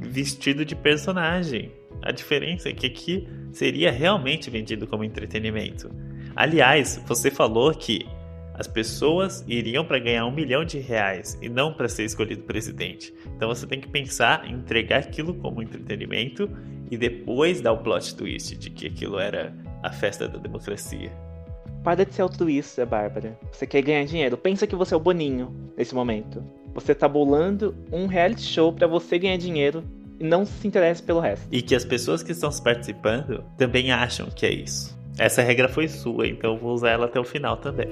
vestido 0.06 0.64
de 0.64 0.76
personagem. 0.76 1.72
A 2.02 2.12
diferença 2.12 2.70
é 2.70 2.74
que 2.74 2.88
aqui 2.88 3.28
seria 3.52 3.92
realmente 3.92 4.50
vendido 4.50 4.86
como 4.86 5.04
entretenimento. 5.04 5.90
Aliás, 6.36 7.02
você 7.08 7.32
falou 7.32 7.74
que 7.74 8.06
as 8.54 8.68
pessoas 8.68 9.44
iriam 9.48 9.84
para 9.84 10.00
ganhar 10.00 10.26
um 10.26 10.32
milhão 10.32 10.64
de 10.64 10.80
reais 10.80 11.38
e 11.42 11.50
não 11.50 11.74
para 11.74 11.90
ser 11.90 12.06
escolhido 12.06 12.44
presidente. 12.44 13.14
Então 13.36 13.50
você 13.50 13.68
tem 13.68 13.82
que 13.82 13.88
pensar 13.88 14.46
em 14.50 14.54
entregar 14.54 15.00
aquilo 15.00 15.34
como 15.34 15.62
entretenimento 15.62 16.50
e 16.90 16.98
depois 16.98 17.60
dar 17.60 17.74
o 17.74 17.80
plot 17.80 18.16
twist 18.16 18.56
de 18.56 18.70
que 18.70 18.88
aquilo 18.88 19.20
era 19.20 19.54
a 19.84 19.92
festa 19.92 20.28
da 20.28 20.38
democracia. 20.38 21.12
Para 21.86 22.04
de 22.04 22.16
ser 22.16 22.24
altruísta, 22.24 22.84
Bárbara. 22.84 23.38
Você 23.52 23.68
quer 23.68 23.84
ganhar 23.84 24.04
dinheiro. 24.06 24.36
Pensa 24.36 24.66
que 24.66 24.76
você 24.76 24.96
é 24.96 24.98
o 24.98 25.00
Boninho 25.00 25.56
nesse 25.78 25.94
momento. 25.94 26.44
Você 26.74 26.96
tá 26.96 27.08
bolando 27.08 27.76
um 27.92 28.08
reality 28.08 28.42
show 28.42 28.74
pra 28.74 28.88
você 28.88 29.20
ganhar 29.20 29.38
dinheiro 29.38 29.84
e 30.20 30.24
não 30.24 30.48
se 30.48 30.68
interessa 30.68 31.04
pelo 31.04 31.20
resto. 31.20 31.48
E 31.52 31.62
que 31.62 31.76
as 31.76 31.86
pessoas 31.86 32.24
que 32.24 32.32
estão 32.32 32.50
participando 32.64 33.44
também 33.56 33.92
acham 33.92 34.26
que 34.36 34.48
é 34.48 34.52
isso. 34.52 34.98
Essa 35.16 35.44
regra 35.44 35.70
foi 35.70 35.88
sua, 35.88 36.28
então 36.28 36.56
eu 36.56 36.60
vou 36.60 36.74
usar 36.74 36.90
ela 36.90 37.06
até 37.06 37.20
o 37.20 37.24
final 37.24 37.56
também. 37.58 37.88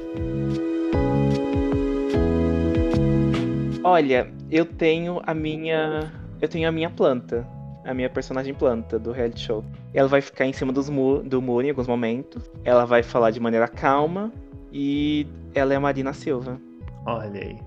Olha, 3.84 4.28
eu 4.50 4.66
tenho 4.66 5.22
a 5.24 5.36
minha. 5.36 6.12
Eu 6.42 6.50
tenho 6.50 6.68
a 6.68 6.72
minha 6.72 6.90
planta. 6.90 7.48
A 7.84 7.94
minha 7.94 8.10
personagem 8.10 8.54
planta 8.54 8.98
do 8.98 9.12
reality 9.12 9.42
show. 9.42 9.64
Ela 9.94 10.08
vai 10.08 10.22
ficar 10.22 10.46
em 10.46 10.54
cima 10.54 10.72
dos 10.72 10.90
mu 10.90 11.22
do 11.22 11.42
muro 11.42 11.66
em 11.66 11.70
alguns 11.70 11.88
momentos. 11.88 12.50
Ela 12.64 12.86
vai 12.86 13.04
falar 13.04 13.32
de 13.32 13.40
maneira 13.40 13.68
calma. 13.68 14.32
E 14.72 15.28
ela 15.54 15.74
é 15.74 15.76
a 15.76 15.80
Marina 15.80 16.14
Silva. 16.14 16.60
Olha 17.06 17.42
aí. 17.42 17.60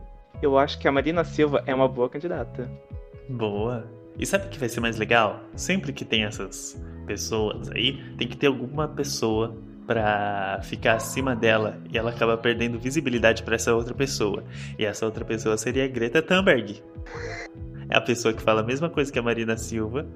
Eu 0.43 0.59
acho 0.59 0.79
que 0.79 0.89
a 0.89 0.93
Marina 0.93 1.25
Silva 1.25 1.63
é 1.67 1.75
uma 1.75 1.89
boa 1.89 2.09
candidata. 2.09 2.71
Boa. 3.29 3.87
E 4.19 4.25
sabe 4.25 4.47
o 4.47 4.49
que 4.49 4.59
vai 4.59 4.69
ser 4.69 4.81
mais 4.81 4.97
legal? 4.97 5.41
Sempre 5.55 5.93
que 5.93 6.05
tem 6.05 6.25
essas 6.25 6.81
pessoas 7.07 7.71
aí, 7.71 8.03
tem 8.17 8.27
que 8.27 8.37
ter 8.37 8.47
alguma 8.47 8.89
pessoa 8.89 9.57
pra 9.87 10.61
ficar 10.65 10.95
acima 10.95 11.37
dela 11.37 11.79
e 11.93 11.97
ela 11.97 12.11
acaba 12.11 12.37
perdendo 12.37 12.79
visibilidade 12.79 13.43
pra 13.45 13.55
essa 13.55 13.75
outra 13.75 13.95
pessoa. 13.95 14.43
E 14.79 14.85
essa 14.85 15.07
outra 15.07 15.25
pessoa 15.25 15.57
seria 15.57 15.85
a 15.85 15.89
Greta 15.89 16.21
Thunberg. 16.21 16.83
É 17.89 17.97
a 17.97 18.01
pessoa 18.01 18.35
que 18.35 18.43
fala 18.43 18.61
a 18.61 18.65
mesma 18.65 18.89
coisa 18.91 19.13
que 19.13 19.19
a 19.19 19.23
Marina 19.23 19.57
Silva, 19.57 20.07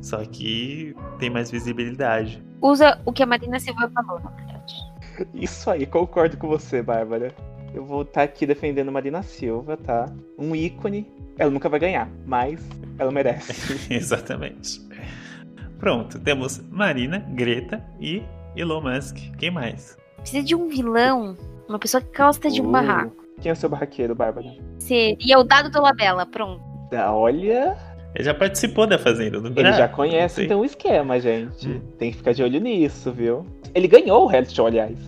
só 0.00 0.18
que 0.24 0.94
tem 1.18 1.30
mais 1.30 1.50
visibilidade. 1.50 2.42
Usa 2.60 3.00
o 3.04 3.12
que 3.12 3.22
a 3.22 3.26
Marina 3.26 3.58
Silva 3.60 3.90
falou, 3.94 4.20
na 4.20 4.30
verdade. 4.30 4.74
Isso 5.34 5.70
aí, 5.70 5.86
concordo 5.86 6.36
com 6.36 6.48
você, 6.48 6.82
Bárbara. 6.82 7.32
Eu 7.72 7.84
vou 7.84 8.02
estar 8.02 8.22
aqui 8.22 8.46
defendendo 8.46 8.90
Marina 8.90 9.22
Silva, 9.22 9.76
tá? 9.76 10.06
Um 10.38 10.54
ícone. 10.56 11.06
Ela 11.38 11.50
nunca 11.50 11.68
vai 11.68 11.78
ganhar, 11.78 12.08
mas 12.26 12.60
ela 12.98 13.12
merece. 13.12 13.78
Exatamente. 13.94 14.80
Pronto, 15.78 16.18
temos 16.18 16.60
Marina, 16.68 17.20
Greta 17.30 17.82
e 18.00 18.22
Elon 18.56 18.80
Musk. 18.82 19.16
Quem 19.38 19.50
mais? 19.50 19.96
Precisa 20.18 20.42
de 20.42 20.54
um 20.54 20.68
vilão, 20.68 21.36
uma 21.68 21.78
pessoa 21.78 22.02
que 22.02 22.16
gosta 22.16 22.50
de 22.50 22.60
um 22.60 22.68
Uh. 22.68 22.72
barraco. 22.72 23.16
Quem 23.40 23.48
é 23.48 23.52
o 23.52 23.56
seu 23.56 23.70
barraqueiro, 23.70 24.14
Bárbara? 24.14 24.48
Seria 24.78 25.38
o 25.38 25.44
dado 25.44 25.70
do 25.70 25.80
Labela, 25.80 26.26
pronto. 26.26 26.62
Olha, 26.92 27.76
Ele 28.14 28.24
já 28.24 28.34
participou 28.34 28.86
da 28.86 28.98
Fazenda, 28.98 29.40
não 29.40 29.50
ele 29.54 29.72
já 29.72 29.88
conhece 29.88 30.44
então 30.44 30.60
o 30.60 30.64
esquema, 30.64 31.20
gente. 31.20 31.68
Hum. 31.68 31.80
Tem 31.98 32.10
que 32.10 32.16
ficar 32.16 32.32
de 32.32 32.42
olho 32.42 32.60
nisso, 32.60 33.12
viu? 33.12 33.46
Ele 33.74 33.86
ganhou 33.86 34.24
o 34.24 34.26
reality 34.26 34.54
show, 34.54 34.66
aliás. 34.66 34.98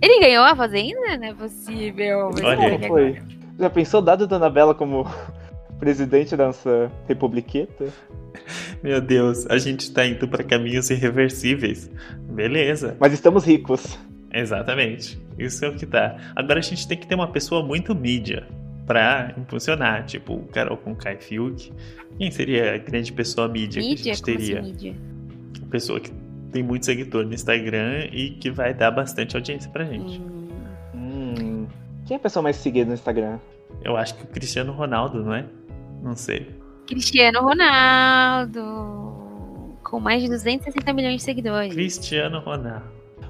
Ele 0.00 0.20
ganhou 0.20 0.44
a 0.44 0.54
Fazenda? 0.54 1.16
Não 1.18 1.28
é 1.28 1.34
possível. 1.34 2.30
Olha 2.42 2.78
que 2.78 2.88
Foi. 2.88 3.16
Já 3.58 3.70
pensou 3.70 4.02
dado 4.02 4.26
Dona 4.26 4.50
Bela 4.50 4.74
como 4.74 5.06
presidente 5.78 6.36
da 6.36 6.46
nossa 6.46 6.90
republiqueta? 7.08 7.86
Meu 8.82 9.00
Deus, 9.00 9.46
a 9.48 9.58
gente 9.58 9.92
tá 9.92 10.04
indo 10.06 10.28
pra 10.28 10.44
caminhos 10.44 10.90
irreversíveis. 10.90 11.90
Beleza, 12.28 12.96
Mas 13.00 13.12
estamos 13.12 13.44
ricos. 13.44 13.98
exatamente. 14.32 15.18
Isso 15.38 15.64
é 15.64 15.68
o 15.68 15.74
que 15.74 15.86
tá. 15.86 16.16
Agora 16.36 16.58
a 16.58 16.62
gente 16.62 16.86
tem 16.86 16.98
que 16.98 17.06
ter 17.06 17.14
uma 17.14 17.30
pessoa 17.32 17.64
muito 17.64 17.94
mídia 17.94 18.46
pra 18.86 19.32
impulsionar, 19.38 20.04
tipo 20.04 20.34
o 20.34 20.46
Carol 20.48 20.76
com 20.76 20.94
Kai 20.94 21.16
Fiuk. 21.16 21.72
Quem 22.18 22.30
seria 22.30 22.74
a 22.74 22.78
grande 22.78 23.12
pessoa 23.12 23.48
mídia, 23.48 23.80
que 23.82 23.88
a 23.88 23.90
Mídia? 23.90 24.14
gente 24.14 24.22
Como 24.24 24.38
teria? 24.38 24.60
assim, 24.60 24.70
mídia? 24.70 24.94
Pessoa 25.70 25.98
que 26.00 26.10
tem 26.52 26.62
muito 26.62 26.86
seguidor 26.86 27.24
no 27.26 27.34
Instagram 27.34 28.06
e 28.12 28.30
que 28.30 28.50
vai 28.50 28.72
dar 28.72 28.90
bastante 28.92 29.34
audiência 29.36 29.68
pra 29.70 29.84
gente. 29.84 30.20
Hum, 30.20 30.44
Hum. 30.94 31.66
Quem 32.06 32.14
é 32.14 32.18
a 32.18 32.20
pessoa 32.20 32.42
mais 32.42 32.56
seguida 32.56 32.86
no 32.86 32.94
Instagram? 32.94 33.38
Eu 33.82 33.96
acho 33.96 34.14
que 34.14 34.22
o 34.24 34.26
Cristiano 34.28 34.72
Ronaldo, 34.72 35.24
não 35.24 35.34
é? 35.34 35.44
Não 36.02 36.14
sei. 36.14 36.46
Cristiano 36.86 37.40
Ronaldo. 37.40 38.60
Com 39.82 39.98
mais 40.00 40.22
de 40.22 40.28
260 40.28 40.92
milhões 40.92 41.16
de 41.16 41.22
seguidores. 41.22 41.72
Cristiano 41.74 42.38
Ronaldo. 42.40 42.84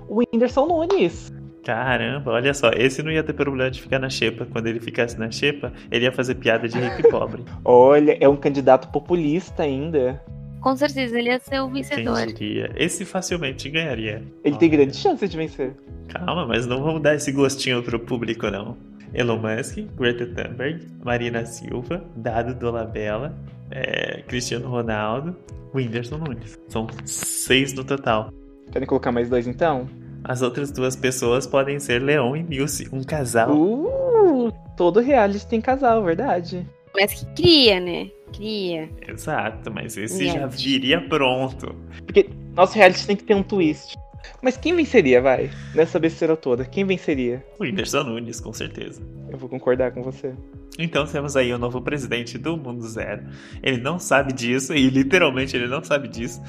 O 0.09 0.19
Whindersson 0.21 0.67
Nunes. 0.67 1.33
Caramba, 1.65 2.33
olha 2.33 2.53
só, 2.53 2.71
esse 2.71 3.03
não 3.03 3.11
ia 3.11 3.23
ter 3.23 3.33
problema 3.33 3.71
de 3.71 3.81
ficar 3.81 3.99
na 3.99 4.11
xepa. 4.11 4.47
Quando 4.51 4.67
ele 4.67 4.81
ficasse 4.81 5.19
na 5.19 5.31
xepa, 5.31 5.73
ele 5.91 6.05
ia 6.05 6.13
fazer 6.13 6.35
piada 6.35 6.69
de 6.69 6.79
rico 6.79 7.01
e 7.01 7.11
pobre. 7.11 7.43
Olha, 7.65 8.17
é 8.21 8.29
um 8.29 8.37
candidato 8.37 8.89
populista 8.89 9.63
ainda. 9.63 10.23
Com 10.61 10.77
certeza, 10.77 11.19
ele 11.19 11.31
ia 11.31 11.39
ser 11.39 11.61
o 11.61 11.69
vencedor. 11.69 12.17
Quem 12.27 12.35
diria? 12.35 12.71
Esse 12.77 13.05
facilmente 13.05 13.69
ganharia. 13.71 14.23
Ele 14.43 14.57
tem 14.57 14.69
grande 14.69 14.97
chance 14.97 15.27
de 15.27 15.37
vencer. 15.37 15.75
Calma, 16.09 16.47
mas 16.47 16.67
não 16.67 16.83
vamos 16.83 17.03
dar 17.03 17.15
esse 17.15 17.33
gostinho 17.33 17.83
pro 17.83 17.99
público, 17.99 18.51
não. 18.51 18.77
Elon 19.15 19.39
Musk, 19.39 19.79
Greta 19.97 20.27
Thunberg, 20.27 20.87
Marina 21.03 21.47
Silva, 21.47 22.05
Dado 22.17 22.55
Dolabella, 22.55 23.35
é, 23.71 24.23
Cristiano 24.27 24.69
Ronaldo, 24.69 25.37
Whindersson 25.75 26.19
Nunes. 26.19 26.59
São 26.69 26.87
seis 27.05 27.73
no 27.73 27.85
total. 27.85 28.33
Querem 28.73 28.87
colocar 28.87 29.13
mais 29.13 29.29
dois 29.29 29.47
então? 29.47 29.89
As 30.25 30.41
outras 30.41 30.71
duas 30.71 30.97
pessoas 30.97 31.47
podem 31.47 31.79
ser 31.79 32.01
Leon 32.03 32.35
e 32.37 32.43
Nilce, 32.43 32.89
um 32.91 33.05
casal. 33.05 33.55
Uh, 33.55 34.51
todo 34.75 35.01
reality 35.01 35.47
tem 35.47 35.61
casal, 35.61 36.03
verdade. 36.03 36.67
Mas 36.95 37.13
que 37.13 37.27
cria, 37.35 37.79
né? 37.79 38.11
Cria. 38.33 38.89
Exato, 39.07 39.71
mas 39.71 39.97
esse 39.97 40.25
Yeah. 40.25 40.41
já 40.41 40.47
viria 40.47 41.01
pronto. 41.01 41.75
Porque 42.07 42.31
nosso 42.55 42.75
reality 42.75 43.07
tem 43.07 43.17
que 43.17 43.25
ter 43.25 43.35
um 43.35 43.43
twist. 43.43 43.97
Mas 44.41 44.57
quem 44.57 44.75
venceria, 44.75 45.21
vai? 45.21 45.51
Nessa 45.75 45.99
besteira 45.99 46.37
toda, 46.37 46.65
quem 46.65 46.85
venceria? 46.85 47.45
O 47.59 47.63
Whindersson 47.63 48.05
Nunes, 48.05 48.41
com 48.41 48.53
certeza. 48.53 49.03
Eu 49.31 49.37
vou 49.37 49.49
concordar 49.49 49.93
com 49.93 50.03
você. 50.03 50.33
Então 50.79 51.07
temos 51.07 51.37
aí 51.37 51.53
o 51.53 51.59
novo 51.59 51.81
presidente 51.83 52.39
do 52.39 52.57
Mundo 52.57 52.87
Zero. 52.89 53.23
Ele 53.63 53.77
não 53.79 53.99
sabe 53.99 54.33
disso, 54.33 54.75
e 54.75 54.89
literalmente 54.89 55.55
ele 55.57 55.69
não 55.69 55.85
sabe 55.85 56.09
disso. 56.09 56.43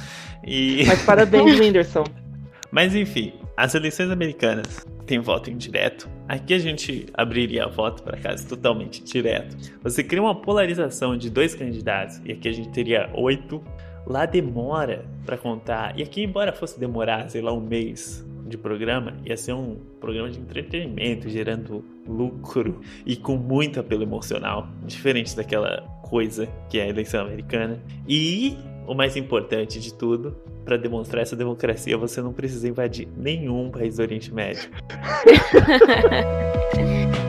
E... 0.46 0.84
Mas 0.88 1.04
parabéns, 1.04 1.58
Whindersson. 1.60 2.06
Mas 2.72 2.96
enfim, 2.96 3.34
as 3.58 3.74
eleições 3.74 4.12
americanas 4.12 4.86
têm 5.06 5.20
voto 5.20 5.50
indireto. 5.50 6.10
Aqui 6.28 6.54
a 6.54 6.60
gente 6.60 7.06
abriria 7.14 7.68
voto 7.68 8.04
para 8.04 8.18
caso 8.18 8.48
totalmente 8.48 9.04
direto. 9.04 9.56
Você 9.84 10.04
cria 10.04 10.22
uma 10.22 10.36
polarização 10.36 11.18
de 11.18 11.30
dois 11.30 11.56
candidatos, 11.56 12.22
e 12.26 12.32
aqui 12.32 12.50
a 12.50 12.52
gente 12.52 12.70
teria 12.70 13.10
oito. 13.14 13.64
Lá 14.06 14.26
demora 14.26 15.04
para 15.26 15.36
contar. 15.36 15.98
E 15.98 16.04
aqui, 16.04 16.22
embora 16.22 16.54
fosse 16.54 16.80
demorar, 16.80 17.28
sei 17.30 17.42
lá, 17.42 17.52
um 17.52 17.60
mês 17.60 18.24
de 18.46 18.56
programa, 18.58 19.16
ia 19.26 19.36
ser 19.36 19.54
um 19.54 19.80
programa 20.00 20.30
de 20.30 20.40
entretenimento, 20.40 21.28
gerando 21.28 21.84
lucro 22.08 22.82
e 23.04 23.16
com 23.16 23.36
muito 23.36 23.80
apelo 23.80 24.04
emocional, 24.04 24.68
diferente 24.86 25.36
daquela 25.36 25.82
coisa 26.04 26.48
que 26.70 26.78
é 26.78 26.84
a 26.84 26.88
eleição 26.88 27.26
americana. 27.26 27.82
E 28.08 28.56
o 28.88 28.94
mais 28.94 29.16
importante 29.16 29.80
de 29.80 29.94
tudo, 29.94 30.36
para 30.64 30.78
demonstrar 30.78 31.22
essa 31.22 31.36
democracia, 31.36 31.98
você 31.98 32.22
não 32.22 32.34
precisa 32.34 32.68
invadir 32.68 33.08
nenhum 33.16 33.70
país 33.70 33.98
do 33.98 34.02
Oriente 34.02 34.34
Médio. 34.34 34.70